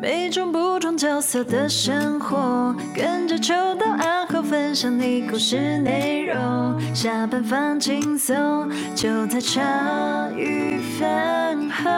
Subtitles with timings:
[0.00, 6.80] 每种不同角色的生活，跟着秋刀暗号分享你故事内容。
[6.94, 11.90] 下班放轻松，就在茶余饭后。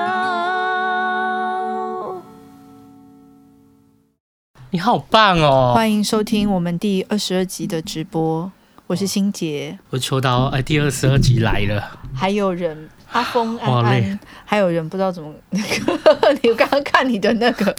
[4.71, 5.72] 你好棒哦！
[5.74, 8.51] 欢迎收听我们第二十二集的直播，
[8.87, 12.88] 我是欣洁，我秋刀，哎，第二十二集来了，还有人。
[13.13, 17.74] 阿峰安安，还有人不知道怎么那个， 你刚刚看你的那个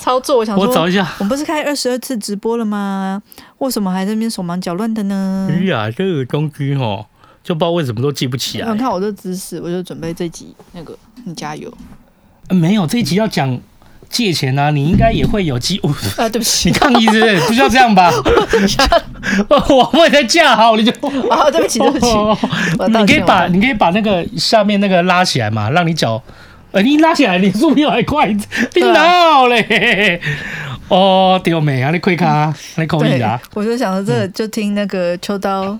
[0.00, 3.22] 操作，我想说，我找一下，我们不是开二十二次直播了吗？
[3.58, 5.48] 为什么还在那边手忙脚乱的呢？
[5.50, 7.06] 哎呀，这个东西哦，
[7.42, 8.70] 就不知道为什么都记不起来。
[8.72, 11.72] 你看我这姿势，我就准备这集那个，你加油。
[12.50, 13.58] 没有，这一集要讲。
[14.08, 15.90] 借钱啊，你应该也会有机会。
[16.16, 17.40] 啊，对不起，你抗议是不是？
[17.46, 18.10] 不需要这样吧？
[19.48, 20.90] 我我也在架好，你就
[21.28, 22.06] 啊，对不起，对不起。
[22.88, 26.22] 你可以把你可以把那个下面那个拉起来嘛，让你脚，
[26.72, 30.20] 呃，你拉起来，你速度还快，你哪嘞？
[30.88, 33.40] 哦，丢美啊，你快卡，你可以啊。
[33.54, 35.76] 我就想到这，就听那个秋刀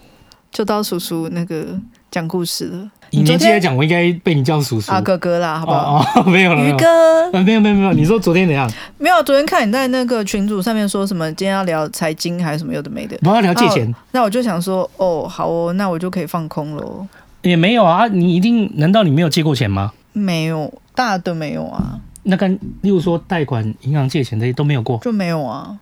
[0.52, 1.64] 秋刀叔叔那个
[2.10, 2.90] 讲故事了。
[3.10, 4.92] 你年纪来讲，我应该被你叫叔叔。
[4.92, 6.04] 啊，哥哥啦，好不好？
[6.20, 6.64] 哦， 没有了。
[6.64, 7.92] 鱼哥，没有没有没有。
[7.92, 8.70] 你说昨天怎样？
[8.98, 13.16] 没有，昨天看你在那个群组上面说什么，今天要聊财经还是什么有的没的。
[13.22, 13.94] 我要聊借钱。
[14.12, 17.06] 那我就想说，哦，好哦，那我就可以放空喽。
[17.42, 18.70] 也没有啊，你一定？
[18.76, 19.92] 难道你没有借过钱吗？
[20.12, 22.00] 没有，大的没有啊。
[22.24, 25.76] 那跟例如说贷款、银行借钱这些都没有过，就没有啊，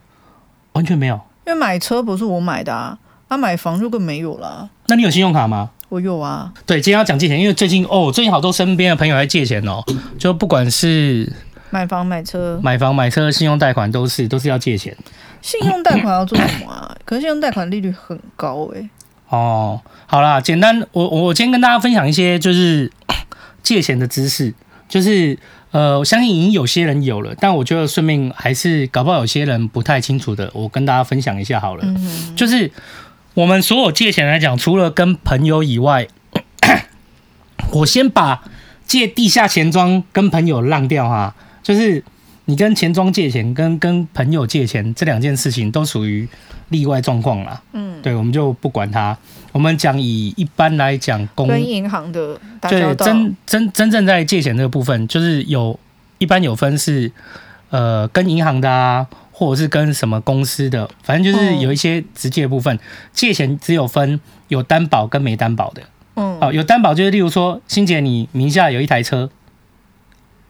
[0.72, 1.18] 完全没有。
[1.46, 4.68] 因为买车不是我买的啊，他买房就更没有了。
[4.88, 5.70] 那你有信用卡吗？
[5.90, 9.84] 我有啊，对，今天要讲借钱，因为最近哦，最近好多身边的朋友在借钱哦，
[10.18, 11.30] 就不管是
[11.70, 14.96] 买房、买车、买房、买车，信用贷款都是都是要借钱。
[15.40, 16.96] 信用贷款要做什么啊？
[17.04, 18.90] 可是信用贷款利率很高哎、欸。
[19.28, 22.90] 哦，好啦，简单，我我今天跟大家分享一些就是
[23.62, 24.52] 借钱的知识，
[24.88, 25.38] 就是
[25.70, 32.72] 呃，我相信已经有些人有了，但我觉得顺便还是搞不好有些人不太清楚的，我跟大家分享一下好了，嗯、就是。
[33.34, 36.06] 我们所有借钱来讲，除了跟朋友以外，
[37.72, 38.42] 我先把
[38.86, 42.02] 借地下钱庄跟朋友让掉哈，就是
[42.44, 46.28] 你跟钱庄借钱跟跟朋友借钱这两件事情都属于
[46.68, 47.60] 例外状况啦。
[47.72, 49.16] 嗯，对，我们就不管它。
[49.50, 55.78] 我们讲以一般来讲，公跟银行的对真真真正在借钱这个部分，就是有
[56.18, 57.10] 一般有分是
[57.70, 59.06] 呃跟银行的啊。
[59.36, 62.78] 或者是跟什么公司的，反正就是有一些直接的部分，
[63.12, 65.82] 借钱只有分有担保跟没担保的。
[66.14, 69.28] 嗯，哦，有担保就是例如说，欣姐你名下有一台车，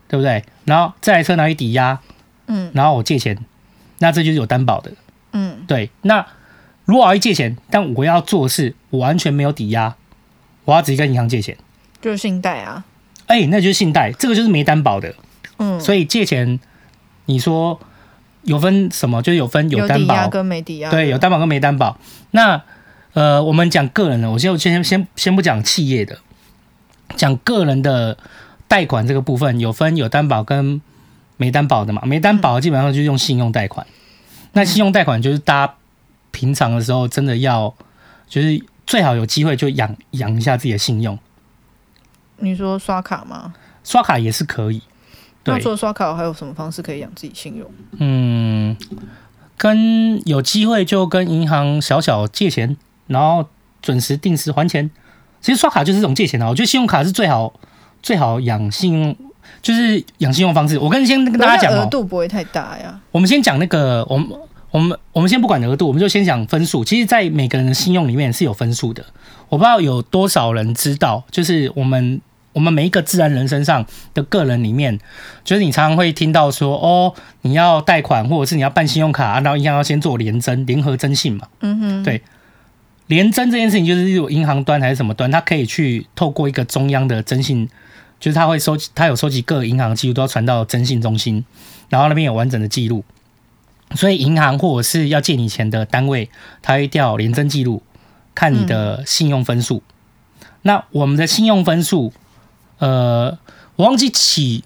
[0.07, 0.45] 对不对？
[0.67, 1.99] 然后这台车拿去抵押，
[2.47, 3.39] 嗯，然后我借钱，
[4.01, 4.93] 那这就是有担保的。
[5.33, 5.89] 嗯，对。
[6.03, 6.27] 那
[6.85, 9.97] 如果我要借钱，但我要做的是我完全没有抵押，
[10.67, 11.57] 我要直接跟银行借钱，
[12.03, 12.85] 就是信贷啊。
[13.29, 15.15] 哎，那就是信贷，这个就是没担保的。
[15.57, 16.61] 嗯，所以借钱，
[17.25, 17.81] 你说。
[18.45, 19.21] 有分什么？
[19.23, 20.91] 就是有分有担保跟没抵押。
[20.91, 21.99] 对，有担保跟没担保。
[22.31, 22.63] 那
[23.13, 26.19] 呃，我们讲个人的，我先先先先不讲企业的，
[27.17, 28.17] 讲个人的
[28.67, 30.81] 贷款这个部分，有分有担保跟
[31.37, 32.03] 没担保的嘛？
[32.05, 33.87] 没担保基本上就是用信用贷款。
[34.53, 35.75] 那信用贷款就是大家
[36.31, 37.75] 平常的时候真的要，
[38.29, 41.19] 就是最好有机会就养养一下自己的信用。
[42.39, 43.55] 你说刷卡吗？
[43.85, 44.83] 刷卡也是可以。
[45.47, 47.71] 那除了刷卡，还有什么方式可以养自己信用？
[47.99, 48.77] 嗯，
[49.59, 53.47] 跟有机会就跟银行小小借钱，然后
[53.83, 54.91] 准时定时还钱。
[55.41, 57.53] 其实刷卡就是这种借钱的，我觉得信用卡是最好
[58.03, 59.17] 最好养信用，
[59.61, 60.79] 就是养信用方式。
[60.79, 62.99] 我跟先跟大家讲，额度不会太大呀。
[63.11, 64.29] 我们先讲那个，我们
[64.71, 66.83] 我们我们先不管额度，我们就先讲分数。
[66.83, 69.05] 其实，在每个人的信用里面是有分数的。
[69.51, 72.21] 我不知道有多少人知道，就是我们。
[72.55, 73.85] 我们每一个自然人身上
[74.15, 74.99] 的个人里面，
[75.45, 81.49] 就是你常常会听到说，哦，你要贷款或者是你要办信用卡，然后银行要先做联征、联合征信嘛。
[81.61, 82.03] 嗯哼。
[82.05, 82.23] 对，
[83.09, 87.69] 联征这件事情就是有银行端还是什么端，它可以去透过一个中央的征信，
[88.21, 91.45] 就是它会收集，他有收集各个银行的记录，都要传到征信中心，
[91.89, 93.05] 然后那边有完整的记录。
[93.97, 96.31] 所以银行或者是要借你钱的单位，
[96.63, 97.83] 它会调联征记录，
[98.33, 99.79] 看你的信用分数。
[99.79, 100.47] 嗯。
[100.63, 102.13] 那我们的信用分数。
[102.79, 103.39] 呃，
[103.77, 104.65] 我忘记起，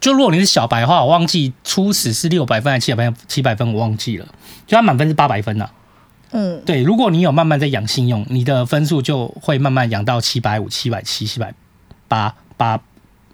[0.00, 3.14] 就如果你是小白的话，我忘记初始是六百分还是七百分？
[3.28, 4.26] 七百分我忘记了，
[4.66, 5.70] 就它满分是八百分呐。
[6.30, 11.52] 嗯，对，如果你有慢慢在养信用，你的分数就会慢慢养到七百五、七百七、七百
[12.08, 12.80] 八八，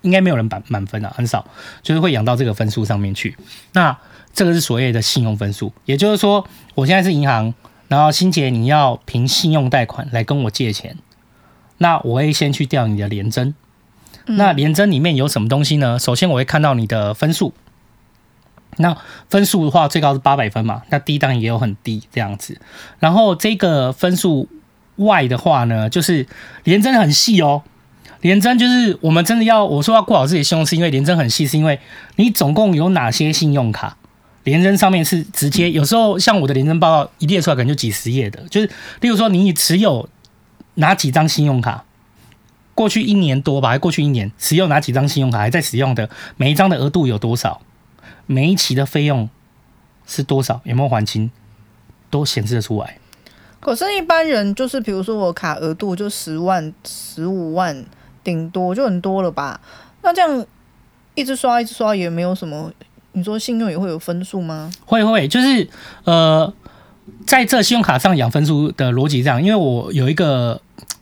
[0.02, 1.46] 应该没有人满满分啊，很少，
[1.82, 3.36] 就是会养到这个分数上面去。
[3.72, 3.96] 那
[4.34, 6.44] 这个是所谓的信用分数，也就是说，
[6.74, 7.54] 我现在是银行，
[7.86, 10.96] 然后新杰你要凭信用贷款来跟我借钱，
[11.78, 13.54] 那我会先去调你的联征。
[14.28, 15.98] 那联征里面有什么东西呢？
[15.98, 17.52] 首先我会看到你的分数，
[18.76, 18.96] 那
[19.28, 22.60] 分数的话，最高是八百分嘛，那低当然也有很低这样子。
[22.98, 24.48] 然后这个分数
[24.96, 26.26] 外的话呢，就是
[26.64, 27.62] 联征很细哦。
[28.20, 31.78] 联征就是我们真的要我说要顾好自己的信用，是因为联征很细，是因为
[32.16, 33.96] 你总共有哪些信用卡？
[34.44, 38.66] 联征上面是直接，有时候像我的联征报告一列出来，可能就几十页的，就是
[39.00, 40.08] 例如说你持有
[40.74, 41.84] 哪几张信用卡，
[42.78, 47.60] 过去一年多吧，还过去一年使用哪几张信用卡还在使用的，每一张的额度有多少，
[48.26, 49.28] 每一期的费用
[50.06, 51.28] 是多少，有没有还清，
[52.08, 52.98] 都显示得出来。
[53.58, 57.84] 可是，一般人就是比如说我卡额度就十万、十五万。
[58.24, 59.58] 顶多就很多了吧？
[60.02, 60.46] 那这样
[61.14, 62.70] 一直刷一直刷也没有什么。
[63.12, 64.70] 你说信用也会有分数吗？
[64.84, 65.66] 会会，就是
[66.04, 66.52] 呃，
[67.26, 70.60] 在这信用卡上养分数的逻辑上，因为我有一个，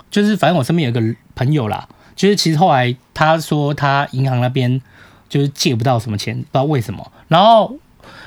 [0.08, 4.82] 就是反正我身边有一个朋友啦，就是其实后来他说他银行那边
[5.28, 7.12] 就是借不到什么钱，不知道为什么。
[7.28, 7.78] 然后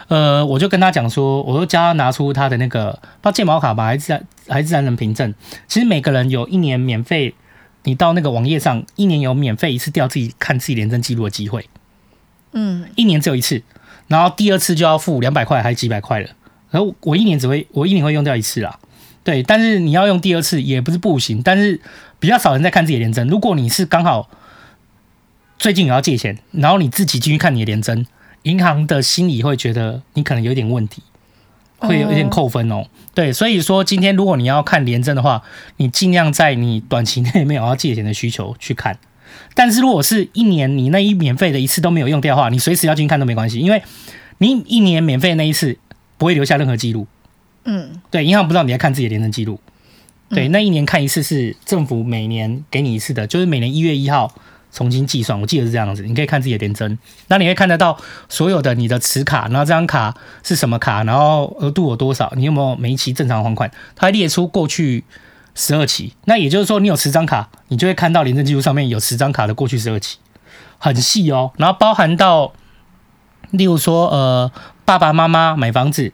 [0.08, 5.34] 呃，我就跟他讲说，我就叫他拿出他的那个，不知道健保卡吧，还是还是自然人凭证。
[5.68, 7.36] 其实每个人有一年免费。
[7.84, 11.70] 你到那个网页上，一年有免费一次调自己看自己廉政记录的机会，
[12.52, 13.64] 嗯，一年只有一次，
[14.08, 16.30] 然后第二次就要付两百块还是几百块了。
[16.72, 18.78] 然后我一年只会我一年会用掉一次啦，
[19.24, 21.80] 对，但是你要用第二次也不是不行，但是
[22.20, 23.28] 比较少人在看自己的联征。
[23.28, 24.30] 如果你是刚好
[25.58, 28.06] 最近有要借钱，然后你自己进去看你的联征，
[28.44, 31.04] 银行的心里会觉得你可能有点问题。
[31.82, 32.84] 会有一点扣分哦，
[33.14, 35.42] 对，所以说今天如果你要看联征的话，
[35.78, 38.98] 你尽量在你短期内没有要借钱的需求去看。
[39.54, 43.82] 但是如果是一年你那一免费的一次都没有用掉的话，你随时要进去看都没关系，因为
[44.40, 45.78] 你一年免费那一次
[46.18, 47.08] 不会留下任何记录。
[47.70, 49.60] 嗯，对，银行不知道你在看自己的廉政记录。
[50.30, 54.34] 对，那一年看一次是政府每年给你一次的，就是每年一月一号。
[54.72, 56.04] 重新计算，我记得是这样子。
[56.04, 56.96] 你可以看自己的廉征，
[57.28, 57.98] 那你会看得到
[58.30, 65.04] 所有的你的持卡，然后这张卡是什么卡，然后额度有多少，你有没有每一期正常还款，它列出过去
[65.56, 66.14] 十二期。
[66.26, 70.20] 那也就是说，你有十张卡，你就会看到廉政记录上面有十张卡的过去十二期，
[70.78, 71.52] 很细哦。
[71.58, 72.54] 然后包含到，
[73.50, 74.52] 例如说，呃，
[74.86, 76.14] 爸爸妈妈买房子，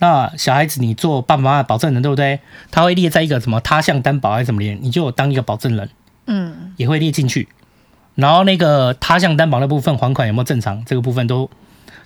[0.00, 2.40] 那小孩子你做爸爸妈妈保证人，对不对？
[2.70, 5.90] 他会列在一个什么他项担保还是什么联，你就当一个保证人，
[6.26, 7.48] 嗯，也会列进去。
[8.14, 10.84] 然后那个他项担保那部分还款有没有正常？
[10.84, 11.48] 这个部分都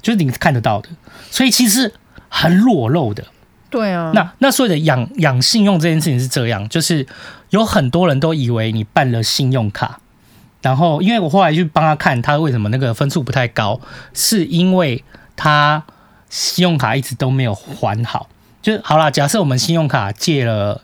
[0.00, 0.88] 就是你看得到的，
[1.30, 1.92] 所以其实
[2.28, 3.24] 很裸露的。
[3.70, 4.12] 对啊。
[4.14, 7.06] 那那所谓的养养信用这件事情是这样，就是
[7.50, 10.00] 有很多人都以为你办了信用卡，
[10.60, 13.80] 然后因为我后来去帮他看他为什么那个分数不太高，
[14.12, 15.02] 是因为
[15.34, 15.82] 他
[16.32, 18.28] 信用卡一直都没有还好。
[18.62, 20.80] 就是好啦，假设我们信用卡借了，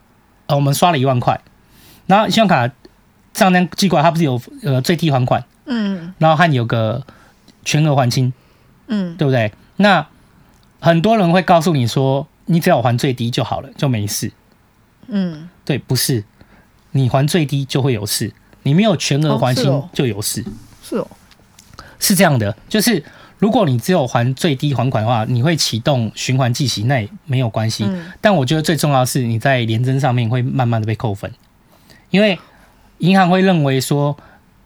[0.47, 1.41] 呃，我们刷了一万块，
[2.07, 2.71] 然后信用卡。
[3.35, 7.07] 账单寄过来，它不是有呃最低还款，嗯，然后还有个
[7.65, 8.33] 全额还清，
[8.89, 9.53] 嗯，对不对？
[9.77, 10.05] 那
[10.81, 14.33] 很多人会告诉你说，你只要还最低就好了，就没事，
[15.07, 16.25] 嗯，对，不是，
[16.91, 18.33] 你还最低就会有事，
[18.65, 20.45] 你没有全额还清就有事，
[20.83, 21.07] 是哦，
[22.01, 23.05] 是这样的，就是
[23.39, 31.33] 如果你只有还最低还款的话，你会启动循环计息，那也没有关系，嗯，但我觉得最重要的是你在联征上面会慢慢的被扣分，
[32.11, 32.39] 因为。
[33.01, 34.17] 银行会认为说，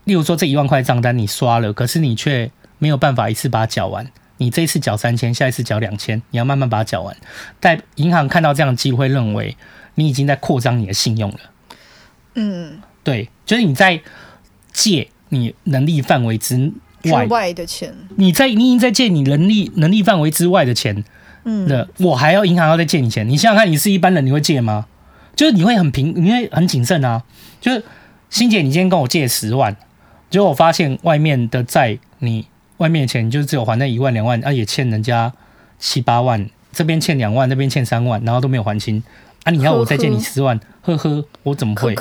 [0.05, 4.11] 例如说这一万块账单你刷了，可是你却没有办法一次把它缴完。
[4.39, 7.15] 你这一次缴三千，下一次缴两千，你要慢慢把它缴完。
[7.61, 9.55] 但银行看到这样的机会，认为
[9.97, 11.39] 你已经在扩张你的信用了。
[12.37, 14.01] 嗯，对，就是你在
[14.73, 16.73] 借你能力范围之
[17.11, 17.95] 外外的钱。
[18.17, 21.05] 你在你已经在借你能力能力范围之外的钱。
[21.45, 23.29] 嗯，那我还要银行要再借你钱？
[23.29, 24.87] 你想想看，你是一般人，你会借吗？
[25.35, 27.23] 就是你会很平，你会很谨慎啊，
[27.61, 27.83] 就是。
[28.33, 29.77] 欣姐，你今天跟我借十万，
[30.31, 32.47] 结果我发现外面的债，你
[32.79, 35.31] 外面的钱就只有还那一万两万，啊也欠人家
[35.79, 39.03] 七八万，这边欠两万，那边欠三万，然后都没有还清，
[39.45, 41.95] 啊你要我再借你十万，呵呵，我怎么会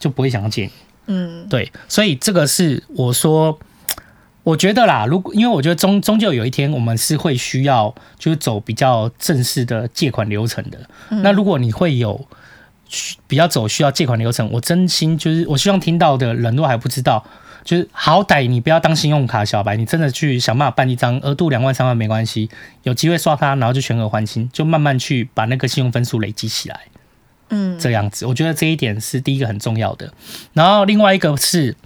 [0.00, 0.70] 就不会想要借你？
[1.06, 3.56] 嗯，对，所以这个是我说，
[4.42, 10.78] 我觉得啦，如果因为我觉得终终究有一天我们是会需要就是走比较正式的借款流程的，
[11.22, 12.26] 那如果你会有。
[13.26, 17.22] 比较走需要借款流程，我真心就是我希望听到的人都还不知道，
[17.62, 22.48] 就是好歹你不要当信用卡小白，你真的去想办法办一张额度两万三万没关系，
[22.84, 26.80] 有机会刷它，然后就全额还清，就慢慢去把那个信用分数累积起来，
[27.50, 30.10] 嗯，这样子，我觉得这一点是第一个很重要的。
[30.54, 31.76] 然后另外一个是，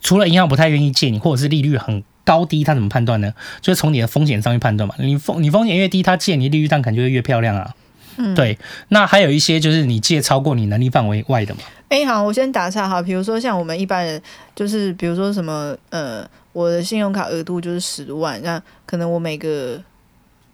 [0.00, 3.32] 除了银行不太愿意借你，或者是利率很高低，他怎么判断呢？
[3.60, 7.74] 就是从你的风险上去判断嘛，你风你风险越低，他借你利率当然肯定就会越漂亮啊。
[8.16, 8.58] 嗯，对，
[8.88, 11.60] 那还有一些就是你借超过你能力范围外的嘛。
[11.88, 13.00] 哎、欸，好，我先打岔哈。
[13.00, 14.20] 比如说像我们一般人，
[14.54, 19.80] 就是比如说什么呃，我的信用卡额度就是十万，那可能我每个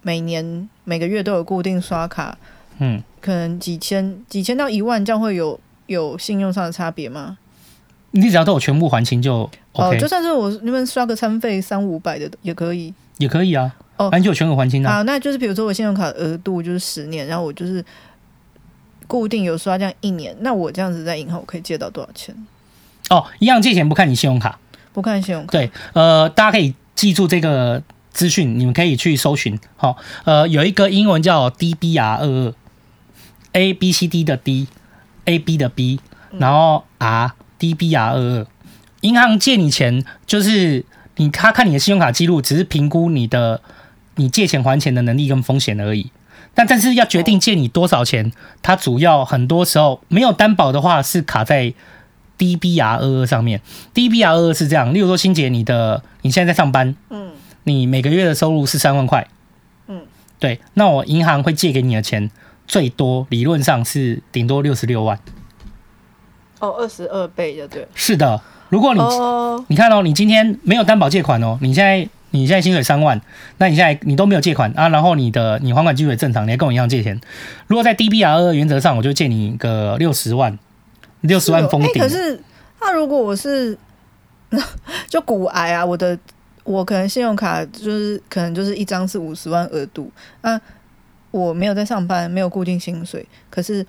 [0.03, 2.39] 每年每个月都有固定刷卡，
[2.79, 7.37] 嗯，可能几千几千到一万，这样会有有信用上的差别吗？
[8.17, 13.75] 你只要都有全部还清就 OK，哦，就算是我那边刷个餐费三五百的也可以，也可以啊。
[13.97, 14.97] 哦，反正就有全额还清啊。
[14.97, 17.83] 好，那就是比如说我信用卡额度就是十年，然后我就是
[19.07, 22.35] 固定有刷这样一年，那我这样子在银行我可以借到多少钱？
[23.09, 24.59] 哦，一样借钱不看你信用卡，
[24.93, 25.53] 不看信用卡。
[25.53, 29.59] 对，呃，大家可以记住这个资讯，你们可以去搜寻。
[29.77, 32.55] 好、哦，呃，有一个英文叫 DBR 二二
[33.53, 36.01] ，A B C D 的 D，A B 的 B，
[36.33, 38.47] 然后 R DBR 二二，
[39.01, 40.85] 银行借你钱就是
[41.17, 43.61] 你他看你的信用卡记录，只是评估你的
[44.17, 46.11] 你借钱还钱的能力跟风险而已。
[46.55, 48.33] 但但是要决定借你多少钱，
[48.63, 51.75] 它主要很多时候没有担保的话是卡在。
[52.39, 53.63] DBR 二二上面
[53.95, 57.31] ，DBR 二二是这样，例如说，欣姐，你的你现在在上班，嗯，
[57.65, 59.27] 你每个月的收入是三万块，
[59.89, 60.03] 嗯，
[60.39, 62.31] 对，那我银行会借给你的钱
[62.69, 65.19] 最多理论上是顶多六十六万，
[66.61, 73.21] 哦，二十二倍的对，是的，如果你、哦、你看哦，你今天没有担保借款哦，你现在你现在薪水三万，
[73.59, 77.21] 那你现在你都没有借款啊，然后你的你还款基础也正常，你还跟我一样借钱，
[77.67, 80.59] 如果在 DBR 二二原则上，我就借你个六十万。
[81.23, 82.01] 六十万封顶。
[82.01, 82.39] 可是
[82.81, 83.77] 那如果我是
[85.09, 86.17] 就骨癌啊，我的
[86.63, 90.09] 我可能信用卡就是可能就是一张是五十万额度，
[90.43, 90.61] 那
[91.33, 93.85] 我没有在上班，没有固定薪水，可是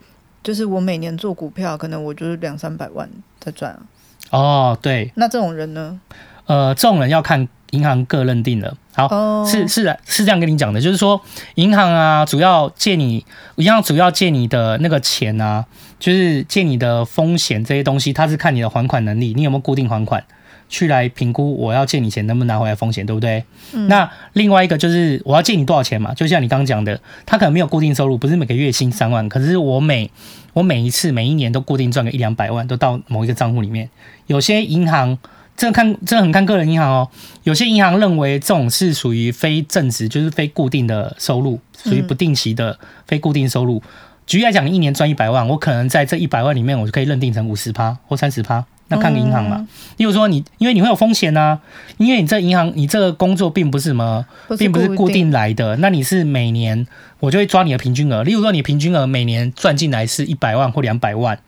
[0.48, 3.82] 就是我每年做股票，可能我就是两三百万在赚啊。
[4.30, 5.12] 哦，对。
[5.16, 6.00] 那这种人呢？
[6.46, 8.74] 呃，这种人要看银行个认定了。
[8.94, 11.20] 好，哦、是是是这样跟你讲的，就是说
[11.56, 13.26] 银行啊，主要借你，
[13.58, 15.66] 银行主要借你的那个钱啊。
[16.00, 20.24] 就是借你的风险这些东西，它是看你的还款能力，你有没有固定还款，
[20.70, 23.44] 去来评估我要借你钱能不能拿回来风险，对不对？
[23.74, 23.88] 嗯。
[23.88, 26.14] 那另外一个就是我要借你多少钱嘛？
[26.14, 30.10] 就像你刚刚讲的，他可能没有固定收入，不是每个月薪三万，可是我每
[30.54, 33.90] 我每一次每一年都固定赚个一两百万，都到某一个账户里面。
[34.28, 35.18] 有些银行
[35.56, 37.10] 这看这很看个人银行哦，
[37.44, 43.78] 有些银行认为这种是属于非正值，就是非固定的收入，属于不定期的非固定收入。
[43.78, 43.90] 嗯
[44.28, 49.68] 举例来讲，你一年赚一百万，我可能在这一百万里面，我就可以认定成五十趴或三十趴，那看个银行嘛。
[49.98, 51.60] 例如说你，因为你会有风险呐、啊，
[51.98, 54.26] 因为你这银行，你这个工作并不是什么，
[54.58, 56.86] 并不是固定来的，那你是每年
[57.20, 58.24] 我就会抓你的平均额。
[58.24, 61.40] 例如说，你平均额每年赚进来是一百万或两百万，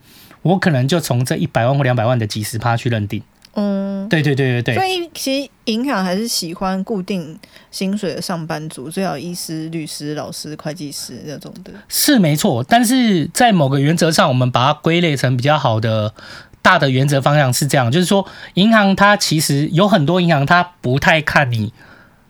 [0.42, 3.22] 我可能就从这一百万或两百万的几十趴去认定。
[3.54, 4.74] 嗯，对对对对对。
[4.76, 7.36] 所以其实银行还是喜欢固定
[7.72, 11.72] 薪水的上班族，最好医师、律师、老师、会计师那种的。
[11.88, 16.14] 是没错，但是在某个原则上，我们把它归类成比较好的
[16.62, 21.72] 大的原则方向是这样，就是说，银行它其实有很多银行，它不太看你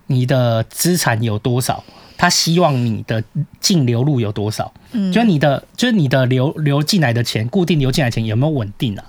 [0.07, 1.83] 你的资产有多少，
[2.17, 3.23] 它希望你的
[3.61, 4.73] 净流入有多少。
[4.93, 9.05] 嗯，就是你的就是你的流流进来的钱，固定流进来的钱有没有稳定啊？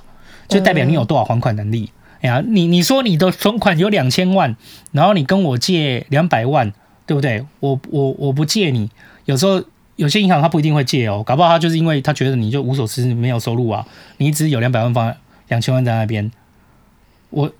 [0.48, 1.92] 就代表你有多少还款能力。
[2.22, 4.56] 哎呀，你你说你的存款有两千万，
[4.92, 6.72] 然后你跟我借两百万，
[7.06, 7.46] 对不对？
[7.60, 8.90] 我我我不借你，
[9.25, 9.63] 有时候
[9.96, 13.86] 有些银行他不一定会借哦，搞不好他就是因为他觉得你就无所事事，没有收入啊，
[14.18, 15.14] 你只有两百万放
[15.48, 16.32] 两千万在那边，
[17.30, 17.52] 我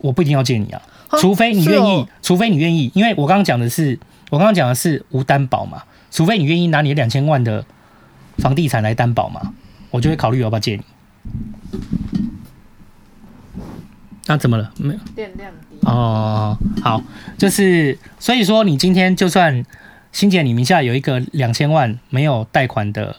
[0.00, 0.80] 我不一定要借你啊，
[1.18, 3.98] 除非你愿意，除非你愿意，因为我刚刚讲的是
[4.30, 7.64] 我刚刚讲的是无担保嘛，除非你愿意拿你两千万的
[8.38, 9.52] 房地产来担保嘛，
[9.90, 10.82] 我就会考虑要不要借你。
[14.26, 14.72] 那、啊、怎么了？
[14.76, 16.56] 没有电量低哦。
[16.80, 17.02] 好，
[17.36, 19.64] 就是所以说，你今天就算
[20.12, 23.16] 欣姐，你名下有一个两千万没有贷款的，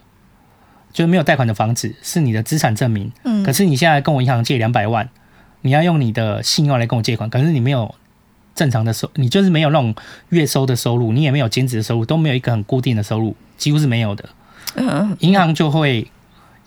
[0.94, 3.12] 就是没有贷款的房子，是你的资产证明。
[3.24, 3.44] 嗯。
[3.44, 5.10] 可是你现在跟我银行借两百万，
[5.62, 7.94] 你要用你的信用来跟我借款，可是你没有
[8.56, 9.94] 正常的收，你就是没有那种
[10.30, 14.30] 月收的收入，你也没有兼职的收入，都没有一个很固定的收入，几乎是没有的。
[14.76, 15.18] 嗯。
[15.20, 16.08] 银行就会，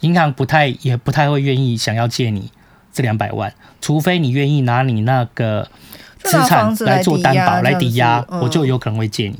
[0.00, 2.50] 银行不太也不太会愿意想要借你。
[2.92, 3.52] 这两百万，
[3.83, 5.68] 除非你愿意拿你那个
[6.16, 9.38] 资产来做担保来抵押，我就有可能会借你。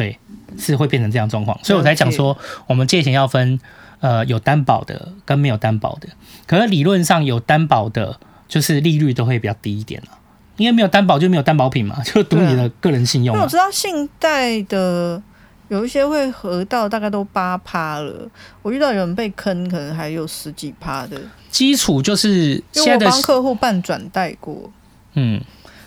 [0.00, 0.18] 对，
[0.58, 3.60] 是会变成这样状况，所以我才讲说，我们借钱要分
[4.00, 6.08] 呃有担保的跟没有担保的。
[6.46, 10.18] 可是理论上有担保的，就是利率都会比较低一点了，
[10.56, 13.36] 因为没有担保就没有担保品嘛， 就赌你的个人信用。
[13.36, 15.22] 那我知道信贷的。
[15.68, 18.28] 有一些会合到大概都八趴了，
[18.60, 21.16] 我遇到有人被坑，可能还有十几趴的。
[21.48, 24.68] 基础就是现在因为我帮客户办转贷过，
[25.14, 25.40] 嗯，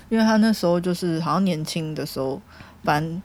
[0.07, 2.41] 因为他那时候就是好像年轻的时候，
[2.81, 3.21] 反正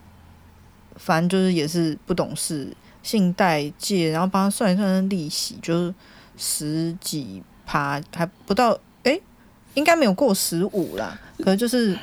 [0.99, 2.69] 反正就是也是不懂事，
[3.03, 5.95] 信贷借，然后帮他算一算利息，就是
[6.37, 8.71] 十几趴，还不到，
[9.05, 9.23] 诶、欸，
[9.75, 11.97] 应该没有过十五啦，可能就是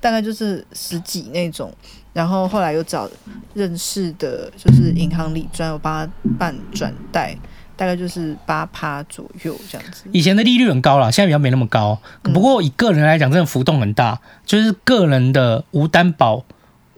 [0.00, 1.72] 大概就是十几那种。
[2.14, 3.08] 然后后来又找
[3.54, 7.36] 认识的，就是银行理专有帮他办转贷，
[7.76, 10.02] 大概就是八趴左右这样子。
[10.10, 12.00] 以前的利率很高了，现在比较没那么高。
[12.22, 16.44] 不过以个人来讲，真的浮动很大，就是个人的无担保、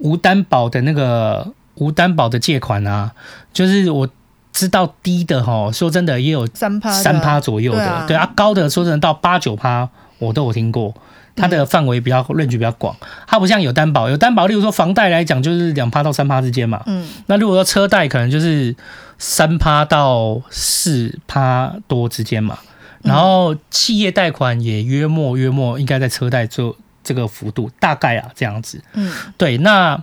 [0.00, 3.12] 无担保的那个无担保的借款啊，
[3.52, 4.08] 就是我
[4.52, 9.88] 知道低的哈，说真的也有三趴三趴左右的，对啊，高的说真的到八九趴，
[10.18, 10.94] 我都有听过。
[11.36, 12.94] 它的范围比较 range 比较广，
[13.26, 16.82] 它不像有担保，有担保，例如说房贷来讲就是两趴到三趴之间嘛。
[16.86, 18.74] 嗯，那如果说车贷可能就是
[19.16, 22.58] 三趴到四趴多之间嘛。
[23.02, 26.76] 然后企业贷款也约莫约莫应该在车贷做
[27.10, 28.80] 这个幅度，大概啊这样子。
[28.92, 30.00] 嗯，对，那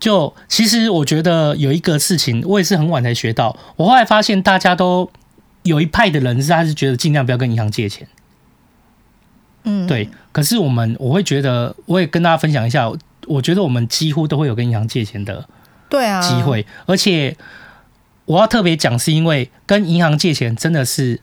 [0.00, 5.08] 就其实我觉得有一个事情，我也是很晚才学到，我后来发现大家都
[5.62, 8.08] 有一派的人是他是觉得尽量不要跟银行借钱。
[9.62, 10.08] 嗯，对。
[10.32, 12.90] 可是我们我会觉得，我也跟大家分享一下，
[13.28, 15.48] 我觉得我们几乎都会有跟银行借钱的，
[15.88, 16.66] 对啊，机会。
[16.86, 17.36] 而且
[18.24, 21.20] 我要特别讲，是因为跟银行借钱真的是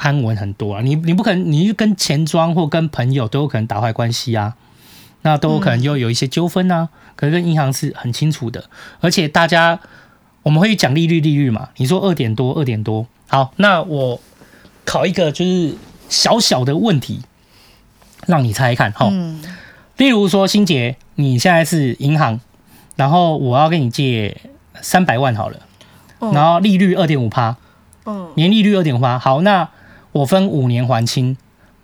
[0.00, 0.82] 安稳很多啊。
[0.82, 4.56] 你你不可能，你跟钱庄或跟朋友都有可能打坏关系啊，
[5.22, 6.88] 那都有可能又有一些纠纷啊。
[7.16, 8.64] 可是跟银行是很清楚的，
[9.00, 9.78] 而且大家
[10.42, 11.68] 我们会讲利率利率嘛。
[11.76, 14.20] 你说二点多二点多，好，那我
[14.84, 15.74] 考一个就是
[16.08, 17.22] 小小的问题。
[18.26, 19.42] 让你猜看哈，嗯，
[19.96, 22.38] 例如说，欣洁，你现在是银行，
[22.94, 24.36] 然后我要跟你借
[24.82, 25.58] 三百万好了，
[26.20, 27.56] 然后利率二点五趴，
[28.04, 29.70] 嗯，年利率二点五趴，好，那
[30.12, 31.36] 我分五年还清，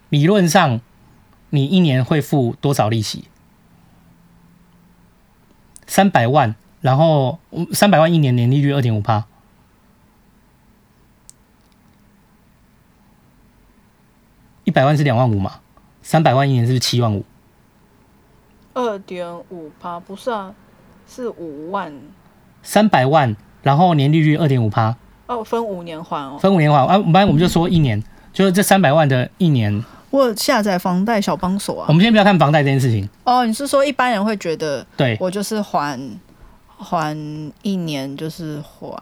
[0.08, 0.80] 理论上
[1.50, 3.24] 你一年会付多少利息？
[5.86, 7.38] 三百万，然后
[7.72, 9.26] 三百万一年年利率二点五趴，
[14.64, 15.60] 一百万是两万五嘛？
[16.02, 17.24] 三百万一年是不是七万五？
[18.74, 20.54] 二点五趴不是啊，
[21.08, 21.92] 是五万。
[22.62, 24.96] 三百万，然后年利率二点五趴。
[25.28, 26.36] 哦，分五年还哦。
[26.38, 28.02] 分五年还啊，不然我们就说一年，
[28.36, 29.82] 就是这三百万的一年。
[30.10, 31.86] 我下载房贷小帮手啊。
[31.88, 33.08] 我们先不要看房贷这件事情。
[33.24, 35.98] 哦，你是说一般人会觉得，对，我就是还
[36.76, 37.16] 还
[37.62, 39.00] 一年就是还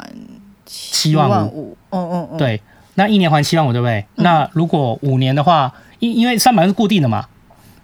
[0.64, 1.76] 七万五。
[1.90, 2.38] 嗯嗯嗯。
[2.38, 2.62] 对，
[2.94, 4.06] 那一年还七万五，对不对？
[4.14, 5.74] 嗯、那如果五年的话。
[6.00, 7.24] 因因为三百万是固定的嘛，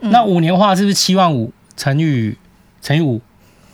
[0.00, 2.36] 那五年的话是不是七万五乘以
[2.82, 3.18] 乘以五，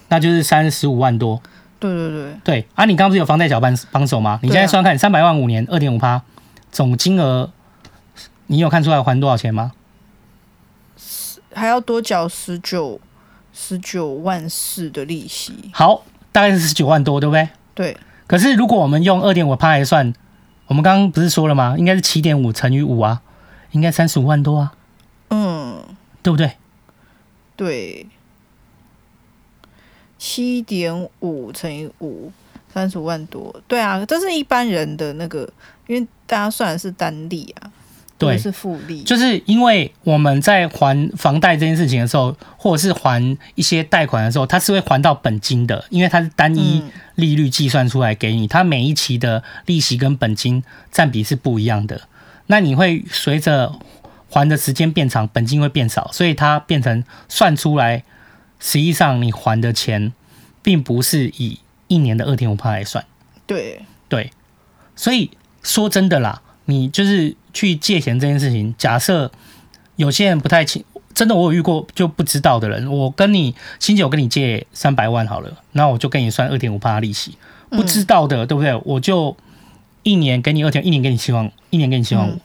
[0.09, 1.43] 那就是三十五万多。
[1.81, 2.85] 对对对对啊！
[2.85, 4.39] 你刚刚不是有房贷小帮帮手吗？
[4.43, 6.23] 你现在算看三百万五年二点五趴，
[6.71, 7.51] 总金额
[8.47, 9.73] 你有看出来还多少钱吗？
[11.55, 13.01] 还要多缴十九
[13.53, 15.71] 十九万四的利息。
[15.73, 17.49] 好，大概是十九万多，对不对？
[17.75, 17.97] 对。
[18.27, 20.13] 可是如果我们用二点五趴来算，
[20.67, 21.77] 我们刚刚不是说了吗？
[21.79, 23.23] 应该是七点五乘以五啊。
[23.73, 24.73] 应该三十五万多啊，
[25.29, 25.83] 嗯，
[26.23, 26.53] 对不对？
[27.57, 28.07] 对，
[30.17, 32.33] 七点五乘以五，
[32.73, 35.53] 三十五万多，对啊，这是一般人的那个，
[35.89, 37.71] 因为大家算的是单利啊，
[38.19, 46.83] 对，是复利，就是因为我们在还房贷这件事情的时候，或者是还一些贷款的时候，它是会还到本金的，因为它是单一
[47.17, 52.03] 利率计算出来给你，它每一期的利息跟本金占比是不一样的。
[52.47, 53.75] 那你会随着
[54.31, 58.03] 还的时间变长，本金会变少，所以它变成算出来，
[58.61, 60.13] 实际上你还的钱，
[60.63, 63.05] 并不是以一年的二点五趴来算。
[63.47, 64.31] 对对，
[64.95, 65.31] 所以
[65.63, 69.33] 说真的啦，你就是去借钱这件事情，假设
[69.97, 77.37] 有些人不太清，真的我有遇过就不知道的人，我跟你欣洁，我跟你借三百万好了，那我就跟你算二点五趴利息，
[77.71, 78.81] 不知道的、嗯、对不对？
[78.85, 79.37] 我就。
[80.03, 82.39] 一年给你二点，一年给你七万，一年给你七万五，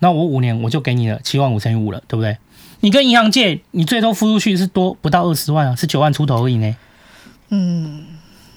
[0.00, 2.36] 那我五年我就给你了七万五乘以五了，对不对？
[2.80, 6.76] 你跟银行借，你最多付出去是多不到二十万啊，是九万出头而已呢。
[7.48, 8.04] 嗯，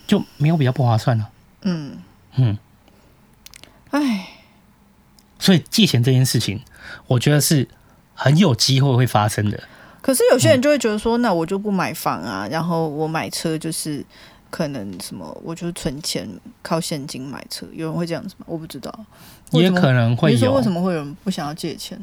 [0.06, 1.30] 就没有比较不划算了。
[1.62, 2.00] 嗯
[2.36, 2.58] 嗯，
[3.92, 4.28] 哎，
[5.40, 6.62] 所以借钱这件事情，
[7.08, 7.68] 我觉得是
[8.14, 9.60] 很有机会会发生的。
[10.02, 14.06] 可是有些人就会觉得说，那我就不买房啊，然后我买车就是。
[14.52, 16.28] 可能什么，我就存钱
[16.64, 18.46] 靠现金买车，有人会这样子吗？
[18.50, 18.92] 我不知道，
[19.52, 20.36] 也可能会有。
[20.36, 21.96] 你说为什么会有人不想要借钱？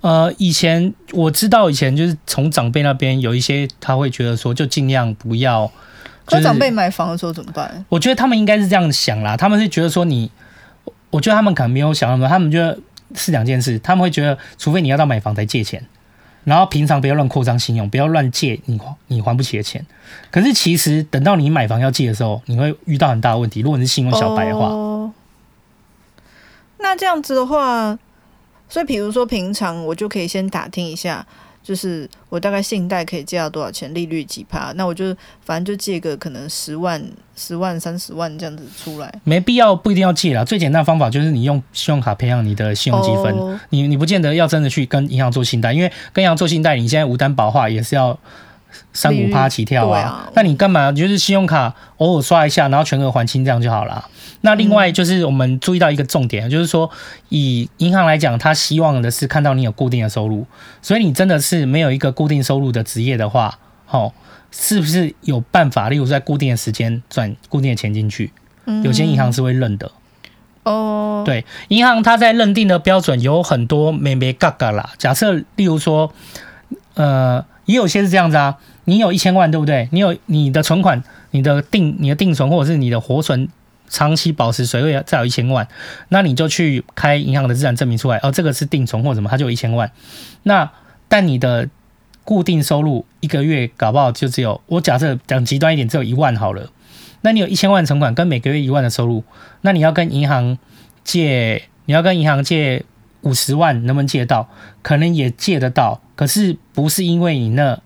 [0.00, 5.70] 呃，以前我知道，以前就是从长辈那边有一些他会觉得说，就尽量不要。
[6.24, 7.84] 可长辈买房的时候怎么办？
[7.90, 10.30] 我觉得他们应该是这样想啦，他们是觉得说你，
[11.12, 12.76] 我觉得他们可能没有想那么多，他们觉得
[13.14, 15.86] 是两件事，他们会觉得，除非你要到买房才借钱。
[16.44, 19.86] 然后平常不要乱扩张信用，不要乱借你还你还不起的钱。
[20.32, 23.60] 可是其实等到你买房要借的时候，你会遇到很大的问题。
[23.60, 25.12] 如果你是信用小白的话，
[26.78, 27.96] 那这样子的话，
[28.68, 31.24] 所以比如说平常我就可以先打听一下。
[31.62, 34.72] 就是我大概信贷可以借到多少钱，利率几趴？
[34.76, 37.02] 那我就反正就借个可能十万、
[37.36, 39.12] 十万、三十万这样子出来。
[39.24, 40.44] 没必要，不一定要借啦。
[40.44, 43.32] 最简单的方法就是你用信用卡培养你的信用积分。
[43.36, 43.56] Oh.
[43.70, 48.18] 你你不见得要真的去跟银行做信贷，因为跟银行做信贷，你现在无担保化也是要
[48.92, 50.30] 三五趴起跳啊。
[50.34, 50.92] 那、啊、你干嘛？
[50.92, 54.08] 就是信用卡偶尔刷一下，然后全额还清这样就好了。
[54.42, 56.90] 那另外就是我们注意到一个重点，嗯、就是说
[57.28, 60.46] 以银行来讲，他希望的是看到你有固定的收入，
[60.82, 63.58] 所以你真的是没有一个固定收入的职业的话，
[63.88, 64.12] 哦，
[64.50, 68.32] 是不是有办法，例如在固定的时间转固定的钱进去？
[68.66, 69.90] 嗯、有些银行是会认的。
[70.64, 74.90] 哦，对，银行它在认定的标准有很多没没嘎嘎啦。
[74.96, 76.12] 假设例如说，
[76.94, 79.88] 呃，也有些是这样子啊，你有一千万，对不对？
[79.92, 83.48] 你有你的存款，你的定你的定存或者是你的活存。
[83.88, 85.68] 长期保持水位再有一千万，
[86.08, 89.92] 那你就去开银行的资产证明出来，哦，这个是定存或什么，它就有一千万。
[90.44, 90.70] 那
[91.08, 91.68] 但你的
[92.24, 96.70] 固定收入一个月搞不好就只有，我假设讲极端一点，只有一万好了。
[97.20, 99.24] 那你有一千万存款跟每个月一万的收入，
[99.60, 100.56] 那你要跟银行
[101.04, 102.86] 借，你要跟银行借
[103.22, 104.48] 五十万，能不能借到？
[104.82, 107.80] 可能也借得到，可是不是因为你那。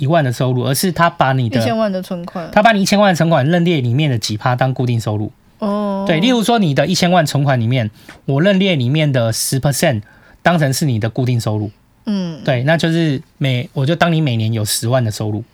[0.00, 5.30] 一万的收入，而是他把你的一千万的存款，他把你一千万的存款认列里面的几趴当固定收入。
[5.58, 7.90] 哦，对，例如说你的一千万存款里面，
[8.24, 10.00] 我认列里面的十 percent
[10.40, 11.70] 当成是你的固定收入。
[12.06, 15.44] 嗯，对，那就是每我就当你每年有十万的收入。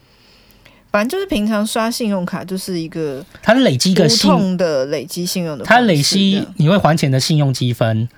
[0.93, 8.09] 反正就是平常刷信用卡就是一个，它是累积一个信用的累积信用的，它累积你会还钱的信用积分。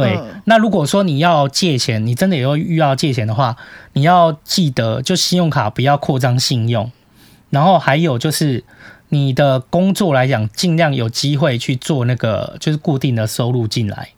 [0.00, 3.56] 对，那如果说你要借钱，你真的也要遇到借钱的话，
[3.94, 6.92] 你要记得，就信用卡不要扩张信用，
[7.48, 8.62] 然后还有就是
[9.08, 14.10] 你的工作来讲，尽量有机会去做那个就是固定的收入进来，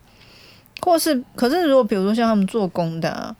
[0.81, 3.37] 或是可是如果比如说像他们做工的啊，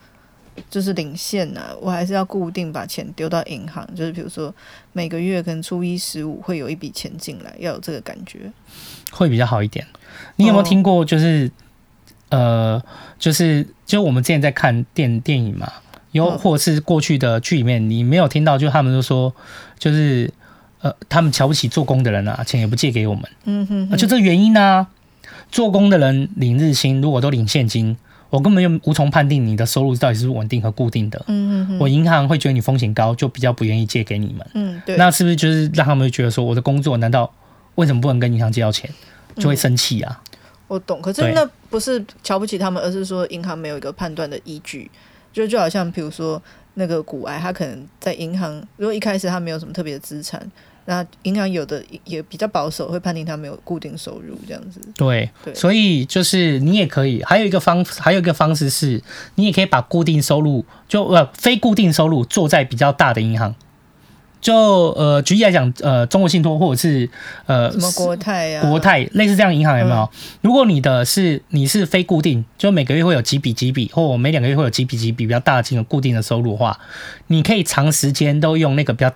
[0.71, 4.55] 就是领现啊，我还是要固定把钱丢到银行，就是比如说
[4.93, 8.53] 每个月可能初一十五会有一笔钱进来，要有这个感觉，
[9.11, 9.85] 会比较好一点。
[10.37, 11.51] 你有没有听过就是？
[12.31, 12.83] 呃，
[13.19, 15.73] 就是就我们之前在看电电影嘛，
[16.13, 19.35] 有或者是过去的剧里面，你没有听到，就他们就说，
[19.79, 20.31] 就是
[20.81, 24.87] 呃，他们瞧不起做工的人啊，钱也不借给我们，嗯哼，哼，就这原因呢、啊，
[25.51, 27.97] 做工的人领日薪，如果都领现金，
[28.31, 37.33] 我根本就无从判定你的收入到底是不是稳定和固定的，嗯哼，哼，我银行会觉得你风险高，就比较不愿意借给你们，嗯，对，那是不是就是让他们会觉得说，我的工作难道
[37.77, 38.91] 为什么不能跟银行借到钱，
[39.37, 40.21] 就会生气啊？
[40.69, 44.91] 嗯我懂，可是那不是瞧不起他们，而是说银行没有一个判断的依据，
[45.33, 46.41] 就就好像比如说
[46.75, 50.39] 那个股癌，他可能在银行，如果一开始他没有什么特别的资产，
[50.85, 54.79] 那银行有的也比较保守，会判定他没有固定收入这样子。
[54.95, 59.03] 对，对，所以就是你也可以，还有一个方，还有一个方式是，
[59.37, 63.55] 你也可以把固定收入就呃非固定收入做在比较大的银行。
[64.41, 67.11] 就呃，举例来讲，呃，中国信托或者是
[67.47, 70.03] 呃什么国泰呀、国泰类似这样的银行有没有？
[70.03, 70.09] 嗯、
[70.43, 76.79] 如果你的是你是非固定，就每个月会有几笔几笔，或每两个月会有几笔几笔比较大的金额固定的收入的话，
[77.27, 79.13] 你可以长时间都用那个比较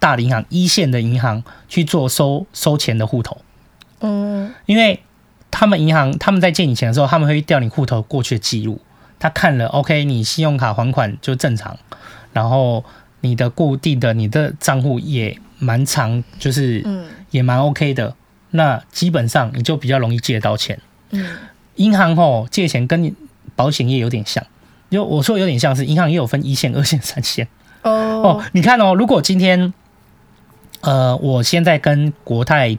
[0.00, 3.38] 大的银行一线的银行去做收收钱的户头。
[4.00, 5.00] 嗯，因为
[5.52, 8.80] 他们银行他们在借你钱的时候，他们会调你户头过去的记录，
[9.20, 11.78] 他看了 OK，你信用卡还款就正常，
[12.32, 12.84] 然后。
[13.20, 18.14] 你的固定的你的账户也蛮长，就是嗯也蛮 OK 的，
[18.50, 20.78] 那基本上你就比较容易借到钱。
[21.10, 21.24] 嗯，
[21.76, 23.14] 银行吼借钱跟
[23.54, 24.44] 保险业有点像，
[24.90, 27.48] 就我说有点像是银行也有分一线、二线、三线。
[27.82, 29.72] 哦哦，你看哦，如果今天
[30.80, 32.76] 呃，我现在跟国泰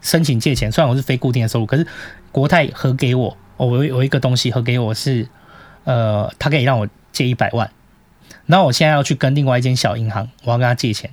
[0.00, 1.86] 申请借钱，虽然我是非固定的收入，可是
[2.32, 5.28] 国泰核给我，我有一个东西核给我是
[5.84, 7.70] 呃，他可以让我借一百万。
[8.50, 11.08] 那我现在要去跟另外一间小银行，我要跟他借钱，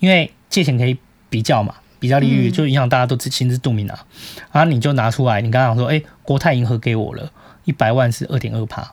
[0.00, 0.98] 因为借钱可以
[1.30, 4.04] 比较嘛，比较利率，就银行大家都知心知肚明啊。
[4.50, 7.30] 然后你就拿出来，你刚刚说，哎，国泰银行给我了
[7.64, 8.92] 一百万是二点二趴，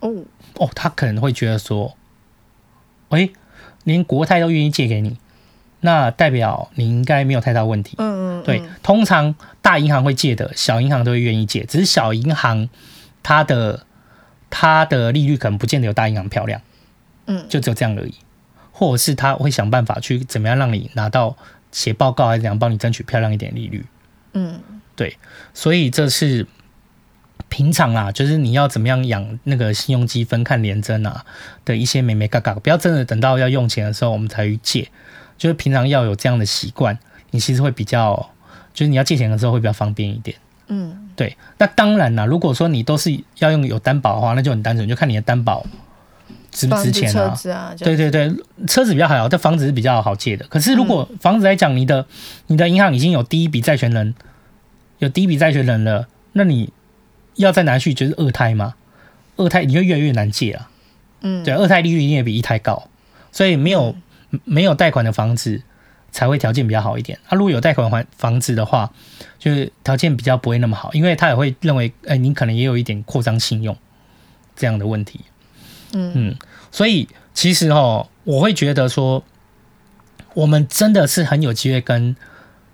[0.00, 0.12] 哦
[0.56, 1.96] 哦，他可能会觉得说，
[3.08, 3.30] 哎，
[3.84, 5.16] 连国泰都愿意借给你，
[5.80, 7.94] 那代表你应该没有太大问题。
[7.96, 12.68] 嗯嗯，对，通常大银行会借的，小银行都会愿意借，只是小银行
[13.22, 13.86] 它的。
[14.50, 16.60] 它的利率可能不见得有大银行漂亮，
[17.26, 18.14] 嗯，就只有这样而已，
[18.72, 21.36] 或者是他会想办法去怎么样让你拿到
[21.70, 23.84] 写报告还是怎样帮你争取漂亮一点利率，
[24.32, 24.60] 嗯，
[24.96, 25.16] 对，
[25.52, 26.46] 所以这是
[27.48, 31.24] 平常啊，就是你要怎么样养那个信用积分看联征啊
[31.64, 34.90] 的一些美眉嘎嘎，不要真的等到要用钱的时候我们才去借，
[35.36, 36.98] 就是平常要有这样的习惯，
[37.30, 38.30] 你其实会比较，
[38.74, 40.36] 就是你要借钱的时候会比较方便一点。
[40.68, 41.36] 嗯，对。
[41.58, 45.66] 那当然啦，如果说你都是要用有担保的话，那就很单纯，就看你的担保
[46.52, 47.12] 值不值钱啊。
[47.12, 48.32] 车子啊，对对对，
[48.68, 50.46] 车子比较好，但房子是比较好借的。
[50.48, 52.06] 可是如果房子来讲，你的
[52.46, 54.14] 你的银行已经有第一笔债权人，
[54.98, 56.72] 有第一笔债权人了，那你
[57.34, 58.74] 要再拿去就是二胎嘛？
[59.36, 60.70] 二胎你会越来越难借啊。
[61.20, 62.88] 嗯，对，二胎利率一定也比一胎高，
[63.32, 63.96] 所以没有、
[64.30, 65.62] 嗯、没有贷款的房子
[66.10, 67.18] 才会条件比较好一点。
[67.28, 68.90] 啊，如果有贷款还房子的话，
[69.38, 73.76] 就是条件比较不会那么好，因为他也会认为，哎，你可能也有一点扩张信用
[74.56, 75.20] 这样的问题。
[75.92, 76.36] 嗯嗯，
[76.70, 79.24] 所以其实哦，我会觉得说，
[80.34, 82.16] 我们真的是很有机会跟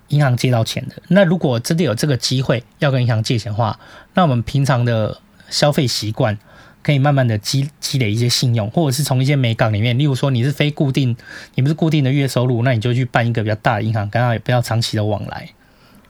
[0.09, 0.97] 银行借到钱的。
[1.09, 3.79] 那如果真的有这个机会要跟银行借钱的话，
[4.15, 6.39] 那我们平常的消费习惯。
[6.85, 11.17] 可以慢慢的积积累一些信用，或者是从一些美港里面，例如说你是非固定，
[11.55, 15.49] 你不是固定的月收入，那你就去办一个比较大的银行，跟他也不要长期的往来。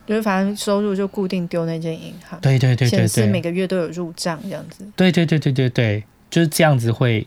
[0.05, 2.39] 就是反正收入就固定丢那间银行。
[2.41, 3.25] 对对对对对。
[3.25, 4.85] 每个月都有入账这样子。
[4.95, 7.25] 对对对对对对，就是这样子会，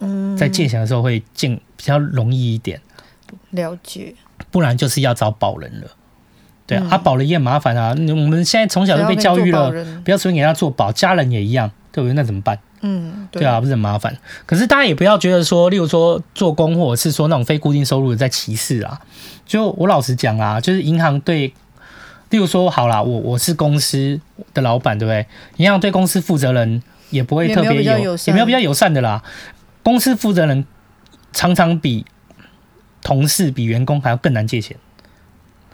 [0.00, 2.80] 嗯，在借钱的时候会进比较容易一点。
[3.50, 4.14] 了解。
[4.50, 5.90] 不然就是要找保人了。
[6.66, 7.90] 对啊保人也很麻烦啊。
[7.90, 9.70] 我们现在从小就被教育了，
[10.04, 11.70] 不要随便给他做保，家人也一样。
[11.92, 12.14] 对不对？
[12.14, 12.58] 那怎么办？
[12.80, 14.16] 嗯，对，对啊，不是很麻烦。
[14.44, 19.00] 可是大家也不要觉得说，例如说做工或者是说那种非固定收入的在歧视啊。
[19.46, 21.52] 就我老实讲啊，就是银行对，
[22.30, 24.20] 例如说好啦，我我是公司
[24.54, 25.26] 的老板，对不对？
[25.58, 29.22] 银行对公司负责人也不会特别有，也没有比较友善的啦。
[29.82, 30.64] 公司负责人
[31.32, 32.06] 常常比
[33.02, 34.76] 同事、比员工还要更难借钱。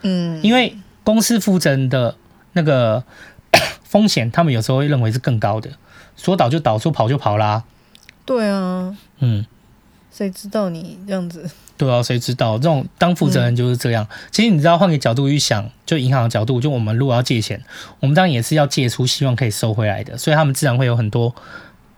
[0.03, 2.17] 嗯，因为公司负责人的
[2.53, 3.05] 那个
[3.85, 5.71] 风险，他们有时候会认为是更高的。
[6.19, 7.65] 说倒就倒，说跑就跑啦。
[8.27, 9.47] 对啊，嗯，
[10.13, 11.51] 谁知道你这样子？
[11.79, 14.05] 对啊，谁知道这种当负责人就是这样。
[14.11, 17.65] 嗯、其实你知道，换个角度去想，就银行的角度，就我们如果要借钱，
[18.01, 21.35] 我们当然也是要借出希望可以收回来的，所以他们自然会有很多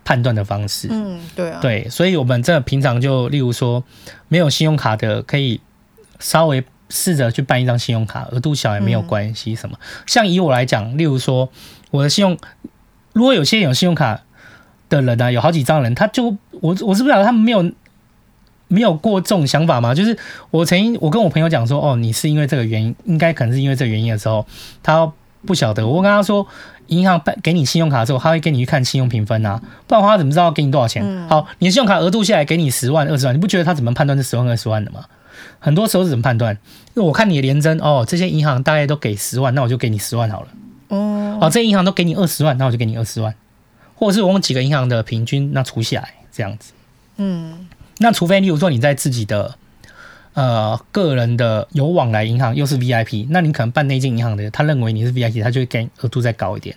[0.05, 0.87] 判断的方式。
[0.91, 3.83] 嗯，对啊，对，所以我们这平常就例如说，
[4.29, 5.61] 没有信用卡的，可以
[6.21, 9.57] 稍微试着去办一张信用卡，额度小也没有关系。
[9.57, 9.77] 什么？
[9.81, 11.51] 嗯、像以我来讲，例如说
[11.91, 12.39] 我的信用。
[13.13, 14.21] 如果有些有信用卡
[14.89, 17.71] 的人啊，有好几张人，他就我我是不晓得他们没有
[18.69, 19.95] 没有过这种想法吗？
[19.95, 20.17] 就是
[20.51, 24.47] 我曾经我跟我朋友讲说，哦，你是因为这个原因，应该可能是因为这个原因的时候，
[24.83, 25.13] 他
[25.45, 25.87] 不晓得。
[25.87, 26.47] 我跟他说，
[26.87, 31.03] 银行办给你信用卡的时候，他会给你去看信用评分啊，不然的话他怎么知道给你多少钱？
[31.05, 35.05] 嗯、好，你的信用卡额度下来给你十万二十万，你不觉得他怎么判断是十万二十万的吗？
[35.59, 36.57] 很多时候是怎么判断？
[36.95, 40.49] 因为我看你的连征，哦，这些银行大概都给十万，那我就给你十万好了。
[40.91, 43.35] 哦，哦，这银行都给你二十万，那我就给你二十万，
[43.95, 46.73] 或者是我用几个银行的平均那除下来这样子。
[47.17, 49.55] 嗯，那除非例如说你在自己的
[50.35, 56.77] 呃个人的有往来银行又是 VIP，那你可能办那间银行的，他认为你是 VIP，他就会给额度再高一点。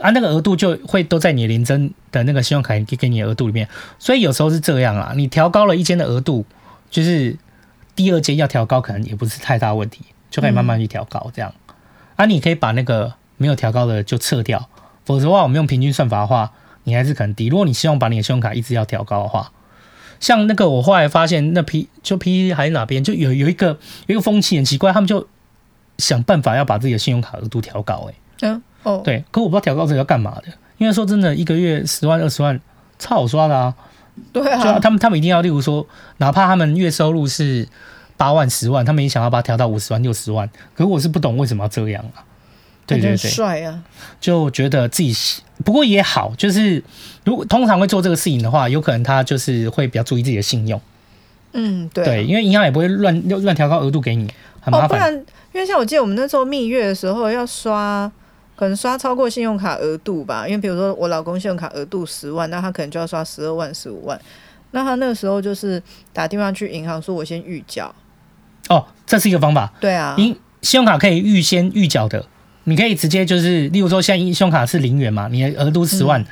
[0.00, 6.46] 啊，那个额度就会都在你联征的那个信用卡给给你的额度里面，所以有时候是这样啊，你调高了一间的额度，
[6.90, 7.36] 就是
[7.94, 11.52] 第二间要调高可能也不是太大问题，就可以慢慢去调高这样，
[12.16, 13.12] 啊，你可以把那个。
[13.44, 14.70] 没有调高的就撤掉，
[15.04, 16.50] 否则的话，我们用平均算法的话，
[16.84, 17.48] 你还是可能低。
[17.48, 19.52] 如果你希望把你的信用卡一直要调高的话，
[20.18, 25.28] 像那个我后来发现，那 P 就 P 还是哪边，就有有一个有一个风气很奇怪，他们就
[25.98, 30.44] 想办法要把自己的信用卡额度调高，哎，嗯，哦，对，可我不知道调高这个要干嘛的，
[30.78, 32.58] 因为说真的，一个月十万二十万
[32.98, 33.74] 超好刷的啊，
[34.32, 37.68] 对啊，就他们他们一定要，例如说，哪怕他们月收入是
[38.16, 42.24] 八万十万，他们也想要把它调到五十万六十万，可是我是不懂为什么要这样啊。
[42.86, 43.82] 对对对，帅啊！
[44.20, 45.14] 就觉得自己
[45.64, 46.82] 不过也好，就是
[47.24, 50.80] 如果通常会做这个事情的话，有可能他就是会比较注意自己的信用。
[51.52, 54.28] 嗯，对、啊，对，因为银行也不会乱乱调高额度给你，
[54.60, 54.86] 很麻烦。
[54.86, 55.14] 哦，不然，
[55.52, 58.10] 因为像我记得我们那时候蜜月的时候要刷，
[58.56, 60.46] 可能刷超过信用卡额度吧。
[60.46, 64.20] 因为比如说我老公信用卡额度十万，那他可能就要刷十二万、十五万。
[64.72, 65.80] 那他那个时候就是
[66.12, 67.94] 打电话去银行说，我先预缴。
[68.68, 69.72] 哦，这是一个方法。
[69.80, 72.26] 对啊，银信用卡可以预先预缴的。
[72.64, 76.26] 你可以直接就是，例如说，现在信用卡是零元嘛，你的额度十万，嗯、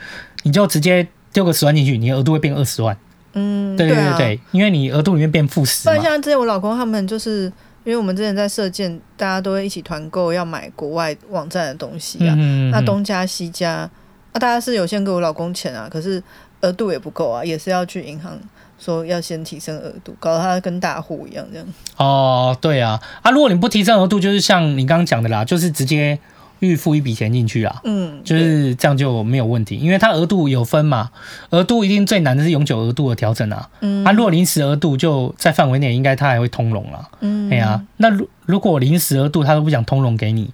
[0.44, 2.96] 你就直接丢个十万进去，你的额度会变二十万。
[3.34, 5.84] 嗯，对对对对，啊、因为你额度里面变负十。
[5.84, 7.44] 不然像之前我老公他们就是，
[7.84, 13.88] 因为我们之前在射箭，大家都会一起团购要买国外网站的东西啊，嗯、那东家西家，
[14.32, 16.22] 那、啊、大家是有先给我老公钱啊，可是
[16.60, 18.38] 额度也不够啊，也是要去银行。
[18.84, 21.66] 说要先提升额度，搞得他跟大户一样这样。
[21.96, 26.18] 哦，对啊，啊，如果你不提升额度，就是像你刚刚讲的啦，就是直接
[26.58, 31.10] 预付一笔钱进去啊，嗯，就是这样就没有问题，因为它额度有分嘛，
[31.50, 40.52] 额度一定最难的是永久额度的调整啊，嗯，啊，如果临时额度就在范围内，应该它还会通融了，嗯，对啊，那如如果临时额度他都不想通融给你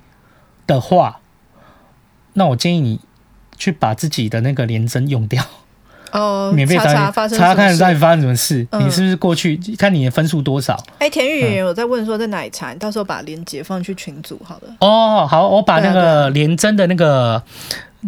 [0.67, 1.21] 的话，
[2.35, 3.01] 那我建议你
[3.57, 5.43] 去把自己的那个连征用掉。
[6.13, 8.67] 哦，免费查查发生查看到底发生什么事？
[8.71, 10.75] 嗯、你是不是过去看你的分数多少？
[10.99, 14.75] 哎、欸，田玉也有在问说在哪里查，你到时候把链接放去群组好了。
[14.81, 17.43] 哦，好，我把那个连真的那个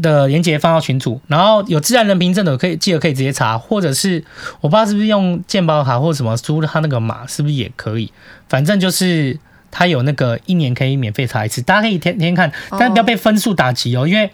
[0.00, 4.24] 的连接放到群组，然后有自然人凭证的可以记得可以直接查，或者是
[4.60, 8.12] 我不知道是不是用健保卡或什么输他那个码是不是也可以？
[8.48, 9.38] 反正就是
[9.70, 14.30] 他有那个一年可以免费查一次，大家可以天天看，但不要被分数打击哦，因为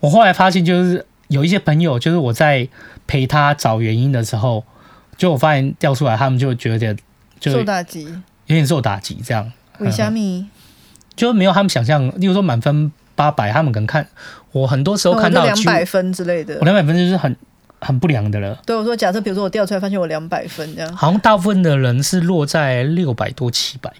[0.00, 2.68] 我后来发现就是有一些朋友就是我在。
[3.10, 4.62] 陪他找原因的时候，
[5.16, 6.94] 就我发现调出来，他们就觉得
[7.40, 9.50] 就受打击，有点受打击，这样。
[9.78, 10.46] 为什么？
[11.16, 14.06] 就没有他们想象，例如说满分八百，他们可能看
[14.52, 17.34] 我很多时候看到两百分之类的，我两百分就是很
[17.80, 18.60] 很不良的了。
[18.66, 23.90] 对，我说假设比如说我调出来发现我两百分这样，好像大部分的人是落在六百多七百。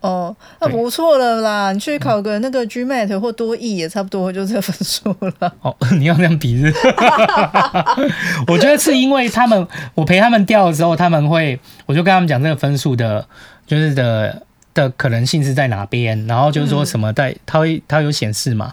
[0.00, 1.72] 哦，那不错了啦！
[1.72, 5.52] 你去考个那个 GMAT 或多益也差不多就这分数了。
[5.60, 6.72] 哦，你要这样比是？
[8.46, 13.26] 我觉得是因为他们，我陪他们调的时候，他们会，我就跟他们讲这个分数的，
[13.66, 18.72] 就是的的可能性是在哪边，然后就是说什么在，他会他有显示嘛，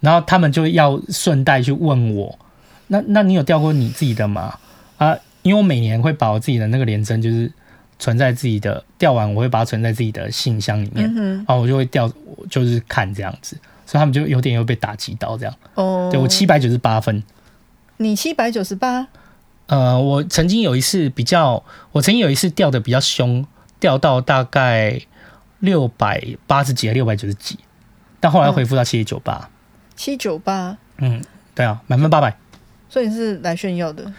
[0.00, 2.36] 然后他们就要顺带去问我，
[2.88, 4.54] 那那你有调过你自己的吗？
[4.98, 7.52] 啊，因为我每年会把我自己的那个连针就是。
[8.04, 12.06] 存在自己的调完，我会把它存在自己的信箱里面，嗯、然后我就会调，
[12.50, 15.54] 就是看这样子，所以他们就有点又被打击到这样。
[15.72, 17.22] 哦，对我七百九十八分，
[17.96, 19.06] 你七百九十八？
[19.68, 23.42] 呃，我曾经有一次比较，我曾经有一次掉的比较凶，
[23.80, 25.00] 掉到大概
[25.60, 27.58] 六百八十几，六百九十几，
[28.20, 29.48] 但后来回复到七九八，
[29.96, 31.22] 七九八，嗯，
[31.54, 32.36] 对啊，满分八百，
[32.90, 34.12] 所以你是来炫耀的。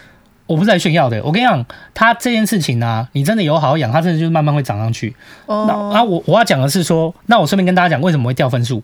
[0.46, 5.14] 我不是来炫耀的，我跟你讲，他这件事情啊，你真的有好好养，他真的就是慢慢会涨上去。
[5.46, 5.64] 哦。
[5.66, 8.82] 那啊，我我要讲的是说，那我顺便跟大家讲，为什么会掉分数？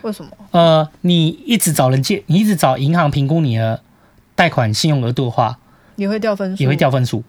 [0.00, 0.30] 为什么？
[0.52, 3.82] 呃，你一直找人借，你一直找银行评估你的
[4.34, 5.58] 贷款信用额度的话，
[5.96, 7.22] 也会掉分数，也会掉分数。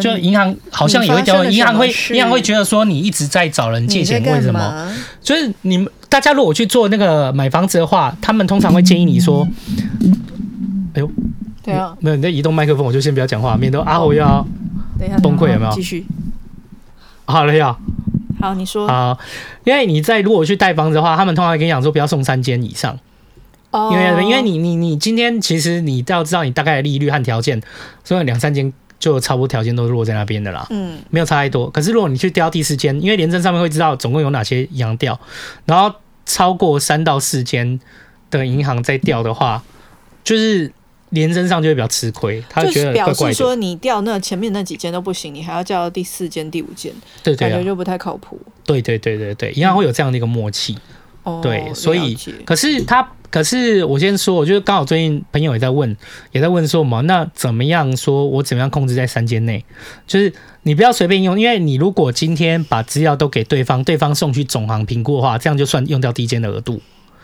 [0.00, 4.90] 就银行好像也会掉，银行会银行会觉得说你一直在找人借钱，为什么？
[5.20, 9.46] 就是你们大家如果去做那个买房子的话，他们通常会建议你说，
[10.94, 11.10] 哎呦。
[11.62, 14.44] 对啊，没有你在移动麦克风，我就先不要讲话，免得阿豪要
[15.22, 15.70] 崩溃，有没有？
[15.70, 16.04] 继续。
[17.24, 17.76] 好了呀，
[18.40, 18.88] 好，你说。
[18.88, 19.16] 好，
[19.62, 22.98] 因为你在如果去贷房子的话，他们通常会跟你讲说不要送三间以上。
[23.70, 23.90] 哦。
[23.92, 27.62] 因为因为你你你今天其实你都要知道你大概的利率和条件，
[28.02, 30.66] 所以两三间就差不多条件都是落在那边的啦。
[30.70, 30.98] 嗯。
[31.10, 31.70] 没有差太多。
[31.70, 35.20] 可是如果你去调第四间，因为廉政上面会知道总共有哪些银行调，
[35.64, 35.94] 然后
[36.26, 37.78] 超过三到四间
[38.32, 39.62] 的银行在调的话，
[40.24, 40.72] 就是。
[41.12, 43.14] 联征上就会比较吃亏，他觉得怪怪的。
[43.14, 48.38] 表示说你掉那前面那几间都不行，你还要叫第四间、第五间，对对，感觉就不太靠谱。
[48.64, 50.76] 对对对对对，一样会有这样的一个默契。
[51.22, 55.96] 哦，对，所以可是他，可是我先说，我觉得刚好最近朋友也在问，
[56.32, 59.64] 也在问说嘛，那怎么样说我怎么样控制在三间内？
[60.04, 60.32] 就是
[60.64, 66.80] 你不要随便用，因为你如果今天把资料都给对方，对方送去总行评估的话，这样就算用掉第一间的额度。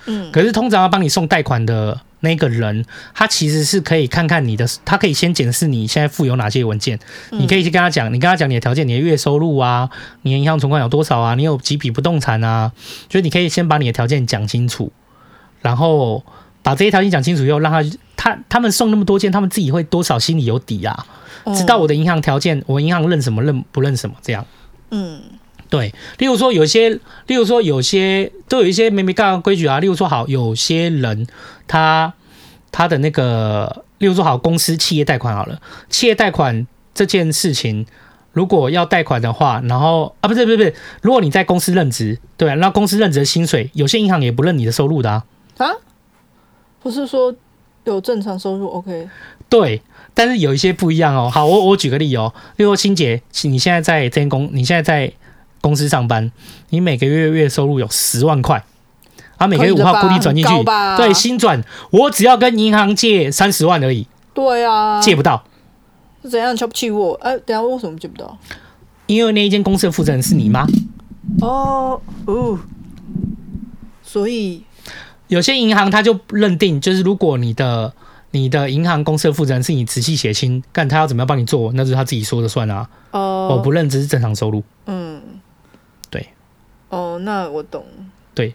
[0.08, 2.00] 嗯，可是通常要帮你送贷款的。
[2.20, 6.98] 那个人，他其实是可以看看你的，他可以先检视你现在附有哪些文件，
[7.30, 9.88] 你可以去跟他讲，你跟他讲你的条件，你的月收入啊，
[10.22, 12.72] 你的银行存款有多少啊，你有几笔不动产啊，
[13.08, 14.90] 就是你可以先把你的条件讲清楚，
[15.62, 16.24] 然后
[16.64, 21.06] 把这些条件讲清楚以后，让他他他们送那么多件，他们自己会多少心里有底啊，
[21.54, 24.44] 知道我的银行条件，我银行认什么认不认什么这样，
[24.90, 25.22] 嗯。
[25.70, 26.88] 对，例如说有些，
[27.26, 29.78] 例如说有些都有一些没没干的规矩啊。
[29.80, 31.26] 例如说好，有些人
[31.66, 32.14] 他
[32.72, 37.84] 他的那个，例如说好，公司企业贷款好了，企业贷款这件事情，
[38.32, 45.24] 如果要贷款的话，然后啊，不是不是不是，如果你在公司任职，对啊，那公司任职的薪水，有些银行也不认你的收入的啊。
[45.58, 45.68] 啊？
[46.80, 47.34] 不是说
[47.84, 49.06] 有正常收入 OK？
[49.50, 49.82] 对，
[50.14, 51.28] 但是有一些不一样哦。
[51.30, 55.12] 好，我我举个例哦，例如说清姐，你现在在这间公，你现在在。
[55.60, 56.30] 公司上班，
[56.70, 58.64] 你每个月月收入有十万块，
[59.36, 60.50] 啊，每个月五号固定转进去，
[60.96, 65.44] 对，新转，我只要跟银行借三十万而已，对啊，借不到，
[66.22, 67.14] 是怎样瞧不起我？
[67.22, 68.38] 哎、啊，等下为什么借不到？
[69.06, 70.66] 因为那一间公司的负责人是你妈。
[71.40, 72.58] 哦哦，
[74.02, 74.62] 所以
[75.28, 77.92] 有些银行他就认定，就是如果你的
[78.32, 82.88] 你的银行公司的负责人是你直系血亲，干他要怎么样帮你做，那就是他自己说的算啊。
[83.12, 84.62] 哦，我不认知是正常收入。
[84.86, 85.07] 嗯。
[86.88, 87.84] 哦，那我懂。
[88.34, 88.52] 对，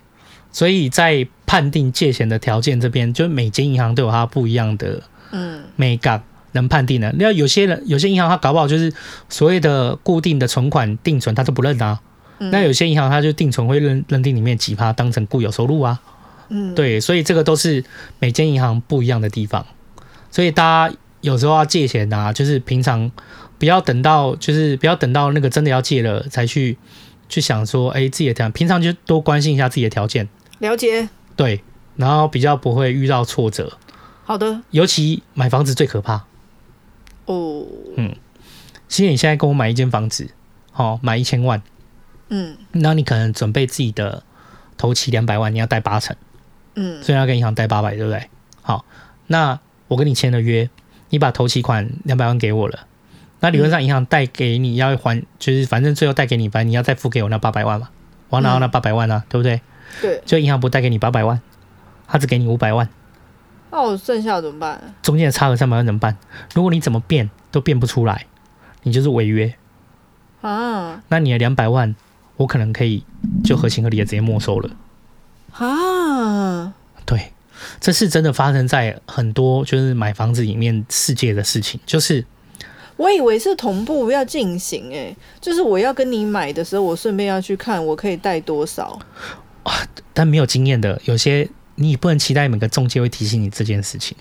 [0.52, 6.24] 所以在判定借钱的条件这边，就每间银行都有它不一样的嗯美感
[6.54, 7.14] 能判定的。
[7.18, 8.94] 那有些人有些银行它搞不好就是
[9.30, 12.00] 所谓的固定的存款定存，它都不认啊。
[12.40, 16.02] 嗯、那有些银行它就定存会认认定里面几趴当成固有收入啊。
[16.50, 17.84] 嗯，对，所以这个都是
[18.20, 19.66] 每间银行不一样的地方。
[20.32, 23.12] 所以大家有时候要借钱啊，就是平常
[23.58, 26.78] 不要等到，就是不要等到那个真的要借了才去
[27.34, 30.30] 去想说，哎，自己的条件，平常就多关心一下自己的条件。
[30.60, 31.10] 了解。
[31.36, 31.64] 对，
[31.96, 33.78] 然后比较不会遇到挫折。
[34.24, 34.62] 好的。
[34.70, 36.26] 尤其买房子最可怕。
[37.26, 37.66] 哦。
[37.96, 38.16] 嗯。
[38.88, 40.30] 其实你现在跟我买一间房子，
[40.72, 41.62] 好，买一千万。
[42.30, 42.58] 嗯。
[42.72, 44.24] 那你可能准备自己的
[44.78, 46.16] 头期两百万，你要贷八成。
[46.76, 47.02] 嗯。
[47.02, 48.30] 所以要跟银行贷八百，对不对？
[48.62, 48.86] 好，
[49.28, 49.60] 那。
[49.90, 50.68] 我跟你签了约，
[51.10, 52.88] 你把头期款两百万给我了，
[53.44, 57.90] 那理论上银行贷给你要还，就是反正最后贷给你，反正你要再付给我那八百万嘛，
[58.30, 59.60] 我要拿到那八百万啊，对不对？
[60.02, 60.22] 对。
[60.26, 61.42] 就银行不贷给你八百万，
[62.08, 62.88] 他只给你五百万，
[63.70, 64.82] 那我剩下怎么办？
[65.02, 66.18] 中间的差额三百万怎么办？
[66.56, 68.28] 如果你怎么变都变不出来，
[68.84, 69.54] 你就是违约
[70.40, 71.04] 啊。
[71.10, 71.94] 那你的两百万，
[72.38, 73.04] 我可能可以
[73.44, 74.70] 就合情合理的直接没收了
[75.52, 76.74] 啊。
[77.06, 77.34] 对。
[77.82, 82.26] 这是真的发生在很多就是买房子里面世界的事情，就是
[82.98, 89.00] 我以为是同步要进行，哎，就是我要跟你买的时候，我顺便要去看我可以贷多少，
[90.14, 94.16] 但没有经验的，有些你也不能期待每个中介会提醒你这件事情。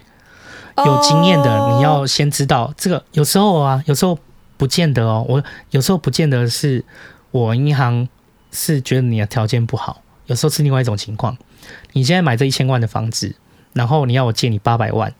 [0.78, 4.18] 有经验的，你要先知道这个，有时候啊，有时候
[4.56, 6.82] 不见得哦，我有时候不见得是
[7.30, 8.08] 我银行
[8.50, 11.36] 是觉得你的条件不好，有时候是另外一种情况。
[11.92, 13.34] 你现在买这一千万的房子，
[13.74, 15.14] 然后你要我借你八百万，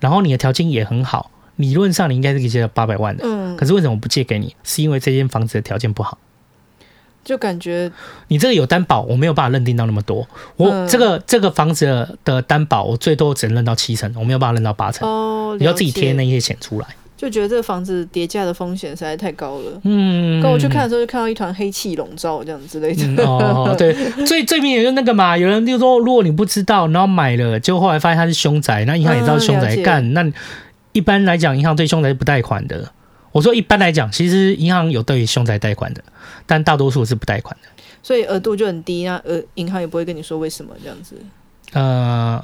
[0.00, 3.24] 然后你的条件也很好，理论上你应该是可以借到八百万的。
[3.26, 3.56] 嗯。
[3.56, 4.54] 可是为什么不借给你？
[4.62, 6.18] 是因为这间房子的条件不好。
[7.24, 7.90] 就感觉
[8.28, 10.26] 你这个有担保，我没有办法认定到那么多。
[10.56, 15.08] 我这个这个房子的担保，我最多只能认到七成，我没有办法认到八成。
[15.08, 15.56] 哦。
[15.58, 16.86] 你要自己贴那些钱出来。
[17.16, 19.80] 就觉得这个房子叠价的风险实在太高了。
[19.84, 23.04] 嗯，跟我去看的时候，就看到一团黑气笼罩这样之类的。
[23.06, 23.94] 嗯、哦，对，
[24.26, 30.32] 最最明显就是那个嘛，有人就说，如果你不知道，然后买了，结果后来发现它是凶宅，那银行也知道是凶宅，干、嗯，那
[30.96, 32.90] 一般来讲，银行对凶宅是不贷款的。
[33.32, 36.02] 我说一般来讲，其实银行有对凶宅贷款的，
[36.46, 37.68] 但大多数是不贷款的。
[38.02, 41.16] 所以额度就很低，那呃，银行也不会跟你说为什么这样子。
[41.72, 42.42] 呃。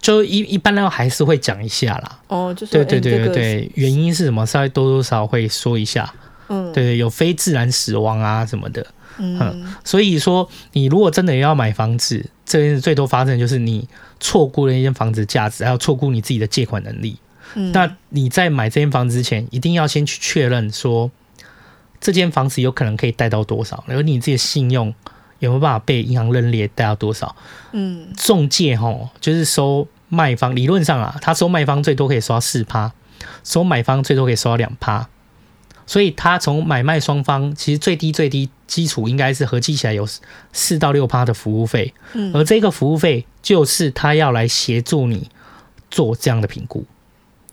[0.00, 2.18] 就一一般来说还是会讲一下啦。
[2.28, 4.46] 哦，就是对对对对对，原因是什么？
[4.46, 6.10] 稍微多多少少会说一下。
[6.48, 8.86] 嗯，对对，有非自然死亡啊什么的。
[9.18, 13.86] 嗯，嗯，所以说你如果真的要买房子，这件事最多发生的就是你
[14.20, 17.18] 错估了一间房子价值，还有错估你自己的借款能力。
[17.54, 21.10] 嗯，那你在买这间房子之前，一定要先去确认说
[22.00, 24.94] 这间房子有可能可以贷到多少，然后你自己的信用。
[25.40, 27.34] 有没有办法被银行认列贷到多少？
[27.72, 32.92] 嗯，中介吼就是收卖方，理论上啊，他收卖方最多可以收到四趴，
[33.42, 35.08] 收买方最多可以收到两趴，
[35.86, 40.06] 所以他从买卖双方其实最低最低基础应该是合计起来有
[40.52, 45.30] 四到六趴的服务费，嗯，而这个服务费就是他要来协助你
[45.90, 46.84] 做这样的评估，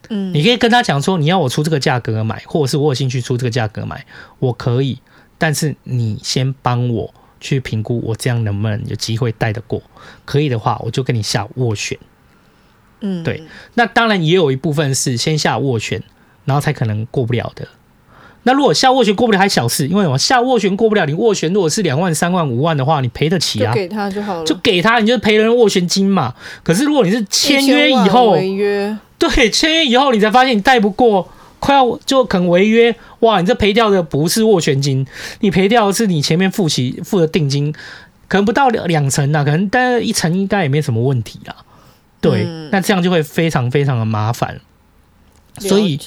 [0.09, 4.05] 嗯，你可以跟他讲说，你要我出这个价格买，或者是我有兴趣出这个价格买，
[4.39, 4.99] 我可以，
[5.37, 7.13] 但是你先帮我。
[7.39, 9.79] 去评估我这样能不能有机会带得过？
[10.25, 11.95] 可以的话，我就跟你下斡旋。
[13.01, 13.43] 嗯，对。
[13.75, 16.01] 那当然也有一部分是先下斡旋，
[16.45, 17.67] 然后才可能过不了的。
[18.47, 23.73] 那如果下斡旋过不了还小事，因为什么下斡旋过不了，你斡旋如果是两万、三万、五万的话，你赔得起啊？
[23.73, 26.33] 就给他就好了，就给他，你就赔人斡旋金嘛。
[26.63, 31.27] 可是如果你是签约以后违约，对，签约以后你才发现你贷不过。
[31.59, 33.41] 快要就可能违约哇！
[33.41, 35.07] 你这赔掉的不是斡旋金，
[35.39, 37.73] 你赔掉的是你前面付起付的定金，
[38.27, 41.55] 可能不到两两成啊，可能但一层应该也没什么问题啦。
[42.21, 44.61] 对，嗯、那这样就会非常非常的麻烦。
[45.57, 45.99] 所以，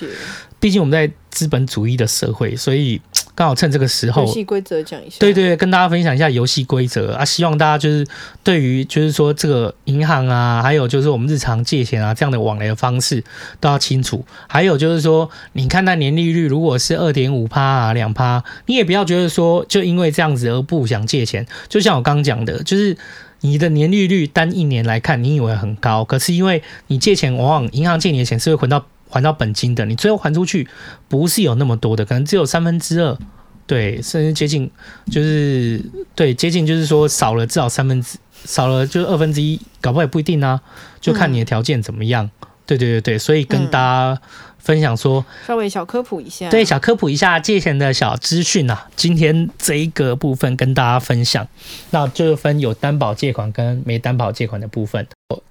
[0.60, 3.00] 毕竟我们在资本主义的社会，所以。
[3.32, 5.16] 刚好趁这个时候，游戏规则讲一下。
[5.18, 7.24] 对对，跟大家分享一下游戏规则啊！
[7.24, 8.06] 希望大家就是
[8.44, 13.24] 对于就是说这个银行啊，还有就是我们日常借钱啊这样的往来的方式
[13.58, 14.26] 都要清楚。
[14.46, 21.46] 还有就是说，你看那年利率如果是二点五趴啊两趴，你也不要觉得说就因为这样子而不想借钱。
[21.70, 22.98] 就像我刚讲的，就是
[23.40, 28.84] 你的年利率单一年来看，你以为很高，可是因为你借钱，往往银行借你的钱是会还到。
[29.10, 30.68] 还到本金的，你最后还出去
[31.08, 33.18] 不是有那么多的，可能只有三分之二，
[33.66, 34.70] 对，甚至接近，
[35.10, 35.84] 就是
[36.14, 40.60] 对接近，就是说少了至少三分之少了就是二分之一，搞不好也不一定啊，
[41.00, 42.30] 就看你的条件怎么样。
[42.40, 44.20] 嗯、对对对对，所以跟大家
[44.58, 48.86] 分享说，嗯、稍微小科普一下，对，小科普一下借钱的小资讯啊。
[48.94, 51.46] 今天这一个部分跟大家分享，
[51.90, 55.06] 那就分有担保借款跟没担保借款的部分。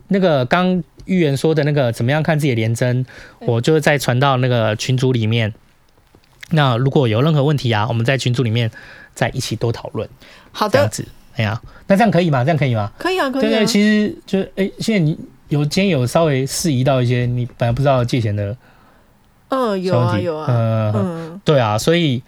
[0.07, 0.81] 那个刚。
[1.09, 3.05] 预言说的那个怎么样看自己的联征，
[3.39, 5.53] 我就再传到那个群组里面。
[6.51, 8.71] 那如果有任何问题啊，我们在群组里面
[9.13, 10.07] 再一起多讨论。
[10.51, 12.43] 好的，这样子，哎呀，那这样可以吗？
[12.43, 12.91] 这样可以吗？
[12.97, 13.49] 可以啊，可以啊。
[13.49, 15.17] 对对，其实就哎、欸，现在你
[15.49, 18.55] 有今天有稍微适宜到一些你本来不知道借钱的，
[19.49, 22.21] 嗯，有啊有啊，嗯嗯，对啊，所以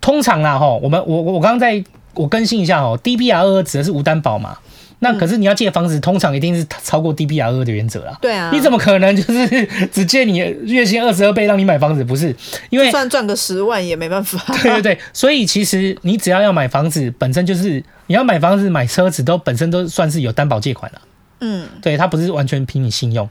[0.00, 1.82] 通常啦哈，我们我我刚刚在
[2.14, 4.58] 我更新一下哦，DBR 指的是无担保嘛。
[5.04, 8.16] 那可是你要借房子，通常一定是超过 DBR 二的原则啦。
[8.20, 12.04] 对啊，你怎么可能就是只借你月薪二十二倍让你买房子？
[12.04, 12.34] 不是，
[12.70, 14.40] 因为算赚个十万也没办法。
[14.62, 21.00] 对对对，所以其实你只要要买房子，本身就是你要买房子、买车子都本身都算是有担保借款了。
[21.40, 23.28] 嗯，对，它不是完全凭你信用。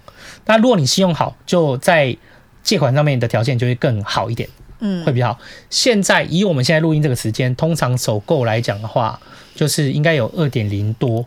[0.48, 2.18] 那如果你信用好，就在
[2.62, 4.50] 借款上面的条件就会更好一点。
[4.82, 5.40] 嗯，会比较好。
[5.70, 9.18] 现在以我们现在录音这个时间，通常首购来讲的话，
[9.56, 11.26] 就是应该有二点零多。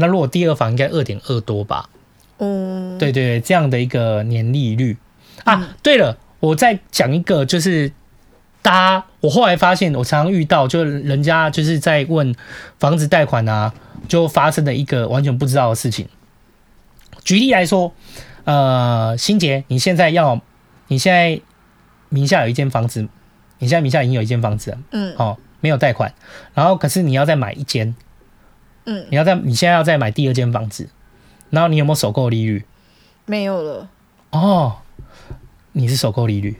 [0.00, 1.90] 那如果第二房应该二点二多吧？
[2.38, 4.96] 嗯，对对对，这样的一个年利率
[5.42, 5.56] 啊。
[5.56, 7.90] 嗯、对了，我再讲一个，就是
[8.62, 12.32] 大家我后来发现，我常常遇到，就人家就是在问
[12.78, 13.74] 房子贷款啊，
[14.06, 16.08] 就发生的一个完全不知道的事情。
[17.24, 17.92] 举例来说，
[18.44, 20.40] 呃，欣洁，你现在要，
[20.86, 21.40] 你现在
[22.08, 23.02] 名下有一间房子，
[23.58, 26.14] 你现在名下已经有一间房子了，嗯，哦，没有贷款，
[26.54, 27.96] 然后可是你要再买一间。
[28.90, 30.88] 嗯，你要在你现在要再买第二间房子，
[31.50, 32.64] 然后你有没有首购利率？
[33.26, 33.86] 没有了。
[34.30, 34.76] 哦，
[35.72, 36.56] 你是首购利率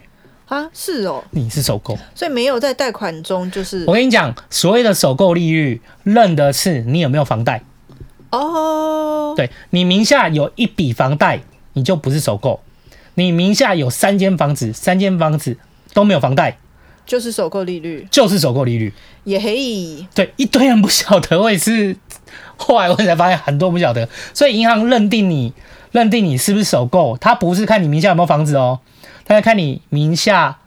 [0.49, 0.68] 啊？
[0.74, 7.62] 是哦，你是首购，所以没有在贷款中，就是我跟你讲，所谓的首购利率，认的是你有没有房贷。
[8.31, 11.41] 哦，对，你名下有一笔房贷，
[11.72, 12.61] 你就不是首购；
[13.14, 15.57] 你名下有三间房子，三间房子
[15.95, 16.59] 都没有房贷。
[17.07, 18.93] 就是首购利率，就是首购利率，
[19.24, 20.07] 也可以。
[20.14, 21.97] 对，一堆人不晓得，我也是
[22.57, 25.53] 后来我才发现很多不晓得，所以银行认定你，
[25.93, 28.81] 认定你是不是首购，他不是看你名下有没有房子哦，
[29.24, 30.59] 他要看你名下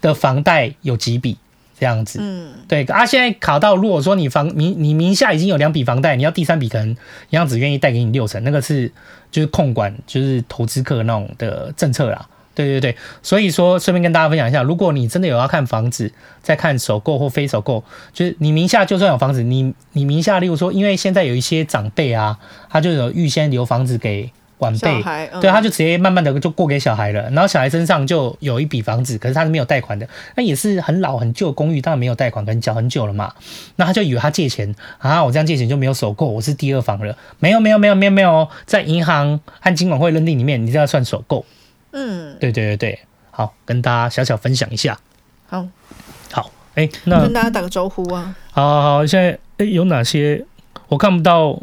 [0.00, 1.38] 的房贷有几笔
[1.78, 2.18] 这样子。
[2.20, 6.88] 嗯，对啊，现在卡到如果说你房名你名下已经有两笔房贷，你要第三笔可能
[7.30, 8.92] 银行只愿意贷给你六成，那个是
[9.30, 12.28] 就是控管就是投资客那种的政策啦。
[12.56, 16.10] 对对对，所以说顺便跟大家分享一下，如果你真的有要看房子，
[16.42, 17.84] 在看首购或非首购，
[18.14, 22.38] 就是你名下就算有房子，你你名下，例如说，因为现在有一些长辈啊，
[22.70, 25.02] 他就有预先留房子给晚辈，
[25.32, 33.34] 嗯、对，他就直接慢慢的就过给小孩了，然后小孩身上就有一笔房子，可是他是没有贷款的，那也是很老很旧公寓，当然没有贷款，可能缴很久了嘛，
[33.76, 41.44] 那他就以为他借钱啊，我这样借钱就没有首购，我是第二房了，没有没有没有没有没有，在银行和金管会认定里面，你这要算首购。
[41.98, 44.98] 嗯，对对对对，好，跟大家小小分享一下。
[45.46, 45.66] 好，
[46.30, 48.36] 好，哎、欸，那跟大家打个招呼啊。
[48.52, 50.44] 好，好，好，现在哎、欸，有哪些
[50.88, 51.58] 我看不到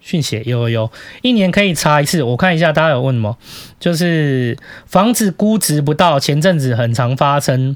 [0.00, 0.42] 讯息？
[0.44, 0.92] 有有有，
[1.22, 2.22] 一年可以查一次。
[2.22, 3.38] 我看一下，大家有问什么？
[3.80, 7.74] 就是房子估值不到，前阵子很常发生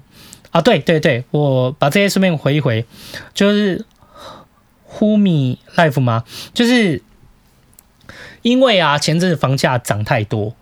[0.51, 0.61] 啊。
[0.61, 2.85] 对对对，我把这些顺便回一回，
[3.33, 3.83] 就是
[4.91, 6.24] Humi Life 吗？
[6.53, 7.01] 就是
[8.43, 10.55] 因为啊，前阵子房价涨太多。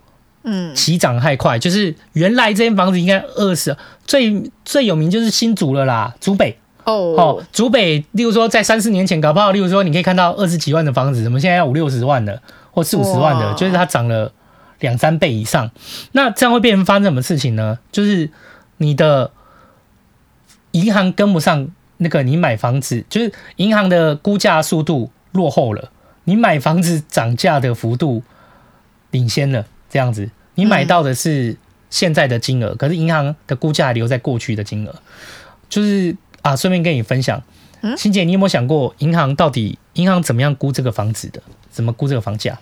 [0.46, 3.74] 嗯，起涨太快，就是原来这间房子应该二十，
[4.06, 12.42] 最最有名就是新竹了啦，竹北哦哦，竹北，例如说在三四年前搞不好，例如说你可以看到二十几万的房子，怎么现在要五六十万的，
[12.72, 14.30] 或四五十万的，就是它涨了
[14.80, 15.70] 两三倍以上。
[16.12, 17.78] 那这样会变成发生什么事情呢？
[17.90, 18.28] 就是
[18.76, 19.30] 你的
[20.72, 25.90] 银行跟不上那个你买房子，就是银行的估价速度落后了，
[26.24, 28.22] 你买房子涨价的幅度
[29.10, 29.64] 领先了。
[29.94, 31.56] 这样子，你买到的是
[31.88, 34.92] 现在的金额，嗯、可是银行的估价还留在过去的金额。
[35.68, 37.40] 就是啊，顺便跟你分享，
[37.96, 41.40] 欣姐，你有没有想过，银行到底银行怎么样估这个房子的？
[41.70, 42.58] 怎么估这个房价？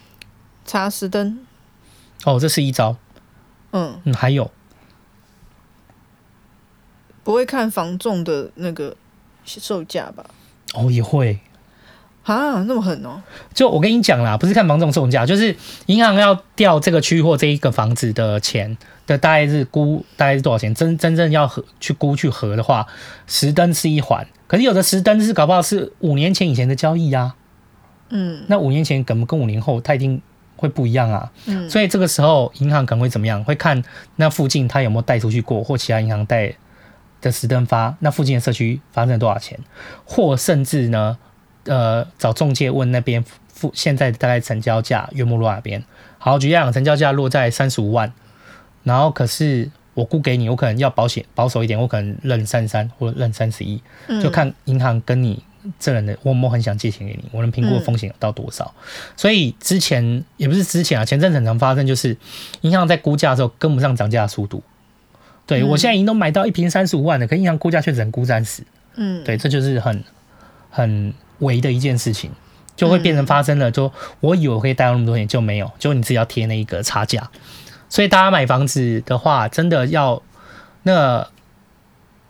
[0.67, 1.39] 查实登。
[2.27, 2.99] 哦，这是一招。
[3.71, 4.51] 嗯嗯，还有
[7.25, 8.95] 不会看房仲的那个
[9.47, 10.27] 售价吧？
[10.75, 11.41] 哦，也会。
[12.25, 13.21] 啊，那么狠哦！
[13.53, 15.57] 就我跟你讲啦，不是看房仲送价，就是
[15.87, 20.73] 银行要调这个区或这一个房子的钱的大概是估大概是多少钱？
[20.73, 22.87] 真真正要核去估去核的话，
[23.27, 27.35] 实登是一环，可是有的实登是搞不好是五年前以前的交易啊。
[28.11, 30.23] 嗯，那五年前跟跟五年后，它一定
[30.55, 31.33] 会不一样啊。
[31.47, 33.43] 嗯，所以这个时候银行可能会怎么样？
[33.43, 33.83] 会看
[34.15, 36.55] 那附近他有没有贷出去过，或其他银行贷
[37.21, 39.59] 的实登发那附近的社区发生了多少钱，
[40.05, 41.19] 或甚至呢？
[41.65, 45.85] 呃，找中介问那边付现在大概成交价约莫落哪边？
[46.19, 48.13] 好，举例讲，成交价落在三十五万，
[48.83, 53.81] 然后可是我估给你，我可能要保险保守一点，我可能认三三或认三十一，
[54.21, 55.41] 就看银行跟你
[55.79, 58.75] 这人的，我我很想借钱给你，我能评估的风险有到多少？
[58.77, 58.83] 嗯、
[59.17, 62.17] 所以之前也不是之前啊，前阵子很常发生，就是
[62.63, 64.65] 银行在估价的时候跟不上涨价的速度。
[65.47, 68.65] 对，我现在已经都买到一瓶三十五万的，可银行估价却只能估三十。
[68.97, 70.03] 嗯，对，这就是很。
[70.75, 71.13] 很
[71.43, 72.31] 微的一件事情，
[72.75, 73.71] 就会变成发生了。
[73.71, 77.31] 就我以为我可以贷到那么多钱，就没有，就你自己要贴那一个差价。
[77.89, 80.23] 所以大家买房子的话，真的要
[80.85, 81.29] 那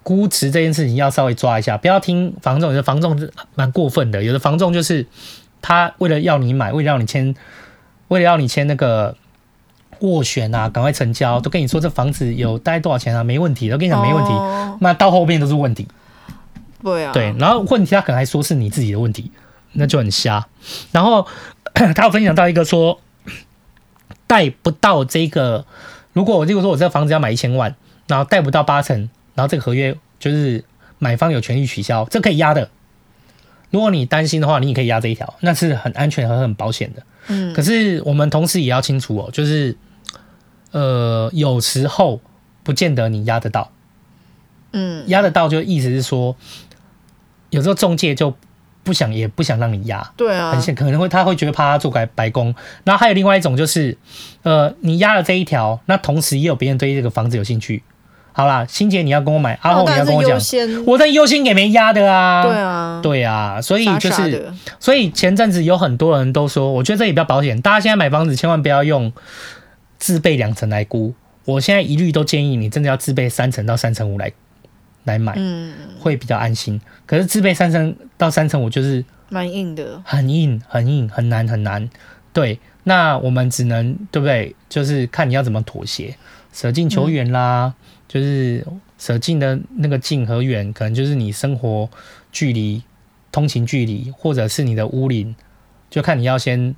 [0.02, 5.06] 估值这件事情要稍微抓一下，不要听房仲，有的房仲是蛮过分的，有的房仲就是
[5.60, 7.32] 他为了要你买，为了要你签，
[8.08, 9.16] 为了要你签那个
[10.00, 14.32] 斡旋啊，赶快成交，都跟你说这房子有大概多少钱啊，没问题，都跟你讲没问题，
[14.80, 15.86] 那到后面都是问题。
[16.82, 19.30] 对啊，对，然后问题他可能还说是你自己的问题，
[19.72, 20.46] 那就很瞎。
[20.90, 21.26] 然后
[21.94, 23.00] 他有分享到一个说。
[24.24, 25.66] 贷不到这个，
[26.14, 27.74] 如果我如果说我这个房子要买一千万，
[28.06, 30.64] 然后贷不到八成，然后这个合约就是
[30.98, 32.70] 买方有权利取消，这可以压的。
[33.68, 37.02] 如果你担心的话，你也可以压这一条，那是很安全和很保险的。
[37.26, 39.76] 嗯，可是我们同时也要清楚哦，就是
[40.70, 42.18] 呃，有时候
[42.62, 43.70] 不见得你压得到。
[44.72, 46.34] 嗯，压得到就意思是说，
[47.52, 48.34] 有时候中介就。
[48.84, 52.52] 不想也不想让你压，对啊，很显可能会他会觉得怕他做白白工。
[52.82, 53.96] 然后还有另外一种就是，
[54.42, 57.84] 呃，你压了这一条，那同时也有别人对这个房子有兴趣。
[58.32, 60.36] 好啦，欣姐你要跟我买，阿后你要跟我讲，
[60.84, 62.42] 我在优先给没压的啊。
[62.42, 67.60] 对啊，对啊，所以就是，所以前阵子有很多人都说，我觉得这也比较保险。
[67.60, 69.12] 大家现在买房子千万不要用
[70.00, 74.32] 自备两层来估，我现在一律都建议你真的要自备三层到三层五来。
[75.04, 76.80] 来买，嗯，会比较安心。
[77.06, 81.88] 可是自备三成到三成，我就是蛮硬的，很硬，很硬，很难，很难。
[82.32, 84.54] 对，那我们只能对不对？
[84.68, 86.16] 就是看你要怎么妥协，
[86.52, 87.74] 舍近求远啦。
[87.76, 88.66] 嗯、就是
[88.98, 91.90] 舍近的那个近和远，可能就是你生活
[92.30, 92.82] 距离、
[93.30, 95.34] 通勤距离，或者是你的屋龄，
[95.90, 96.74] 就看你要先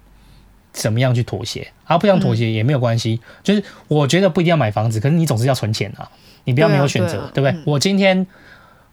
[0.73, 1.69] 怎么样去妥协。
[1.85, 6.11] 而、啊、不想妥协也没有关系，嗯、就是我觉得不一定要买房子，可是你总是要存钱啊。
[6.45, 7.51] 你不要没有选择，对，不对？
[7.51, 8.27] 嗯、我今天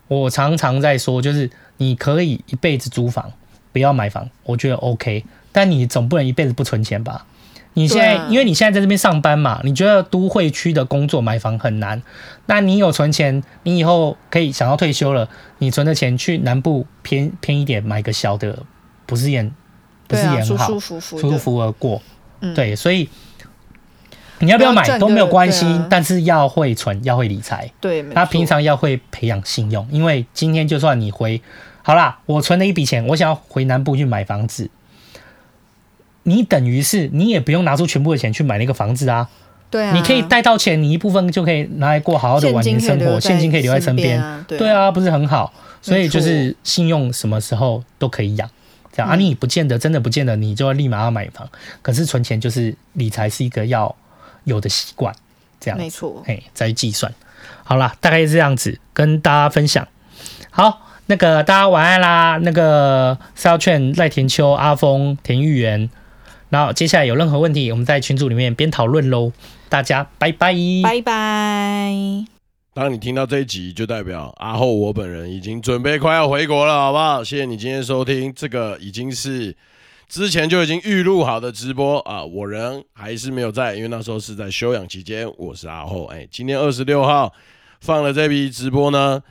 [0.07, 3.31] 我常常在说，就是你可以一辈子租房，
[3.71, 5.25] 不要买房，我觉得 OK。
[5.51, 7.25] 但你总不能一辈子不存钱吧？
[7.73, 12.01] 你现在，啊、因为你现在在这边上班嘛，你觉得都会区的工作买房很难，
[12.45, 15.29] 那你有存钱，你以后可以想要退休了，
[15.59, 18.59] 你存的钱去南部偏偏一点买个小的，
[19.05, 19.49] 不是也
[20.07, 22.01] 不是也很好，舒舒服服，舒舒服服而过。
[22.39, 23.09] 嗯、对，所以。
[24.41, 27.71] 你要不要买都没有关系，啊、但是要会存，要会理财。
[27.79, 31.41] 对，他平常要会培养信用，因为今天就算你回
[31.83, 34.69] 好啦，我存了一笔钱，我想要回南部去买房子，
[36.23, 39.29] 你等于是你也不用拿出全部的钱去买那个房子啊。
[39.69, 44.19] 对啊，你可以带到钱，你一部分就可以拿来过好好的晚年生活，现金可以留在身边。
[44.47, 45.53] 对啊，对啊，不是很好？
[45.81, 48.49] 所以就是信用什么时候都可以养，
[48.91, 51.49] 这样、嗯、啊，你不见得真的不见得你就要立马要买房，
[51.81, 53.95] 可是存钱就是理财是一个要。
[54.43, 55.15] 有的习惯，
[55.59, 57.13] 这样没错，哎，再计算，
[57.63, 59.87] 好啦，大概是这样子跟大家分享。
[60.49, 62.37] 好，那个大家晚安啦。
[62.41, 65.89] 那个是要劝赖田秋、阿峰、田玉元，
[66.49, 69.31] 然后接下来有任何问题，我们在群组里面边讨论喽。
[69.69, 71.93] 大家拜拜，拜拜。
[72.73, 77.23] 当你听到这一集，就代表阿后我本人已经准备快要回国了，好不好？
[77.23, 79.55] 谢谢你今天收听，这个已经是。
[80.11, 85.25] 之前就已经预录好的直播啊，我人还是没有在，因为那时候是在休养期间。
[85.37, 87.31] 我是阿后，哎，今天二十六号
[87.79, 89.23] 放了这批直播呢，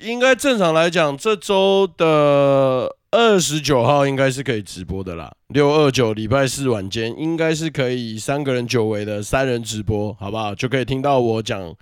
[0.00, 5.30] 应该正常来讲，这周的二十九号应该是可以直播的啦。
[5.48, 10.54] 六二九礼拜四晚间应该是可以三个人久违的三人直播，好不好？
[10.54, 11.74] 就可以听到我讲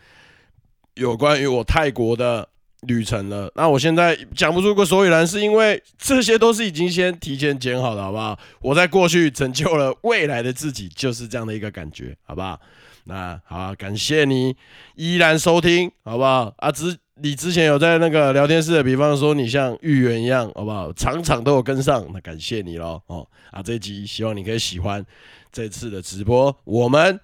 [0.94, 2.48] 有关于我泰国的。
[2.88, 8.36] 旅程了，那我现在讲不出个所以然，是因为这些都是已经先提前剪好的，好不好？
[8.60, 12.60] 我在过去拯救了未来的自己，就是这样的一个感觉，好不好？
[13.04, 14.56] 那好，感谢你
[14.96, 16.52] 依然收听，好不好？
[16.58, 20.92] 啊，之你之前有在那个聊天室的，比方说你像芋圆一样，好不好？
[20.92, 25.04] 场场都有跟上，那感谢你喽，哦，啊，这一集希望你可以喜欢
[25.52, 27.20] 这次的直播，我们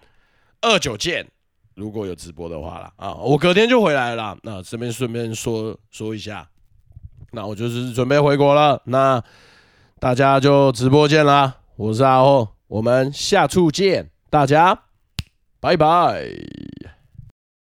[0.61, 1.27] 二九见。
[1.79, 4.37] 如果有直播的话啦，啊，我隔天就回来了。
[4.43, 6.49] 那这边顺便说说一下，
[7.31, 8.83] 那我就是准备回国了。
[8.87, 9.22] 那
[10.01, 14.76] 大家就直播见啦，我是阿浩，我们下次见，大家
[15.61, 16.58] 拜拜。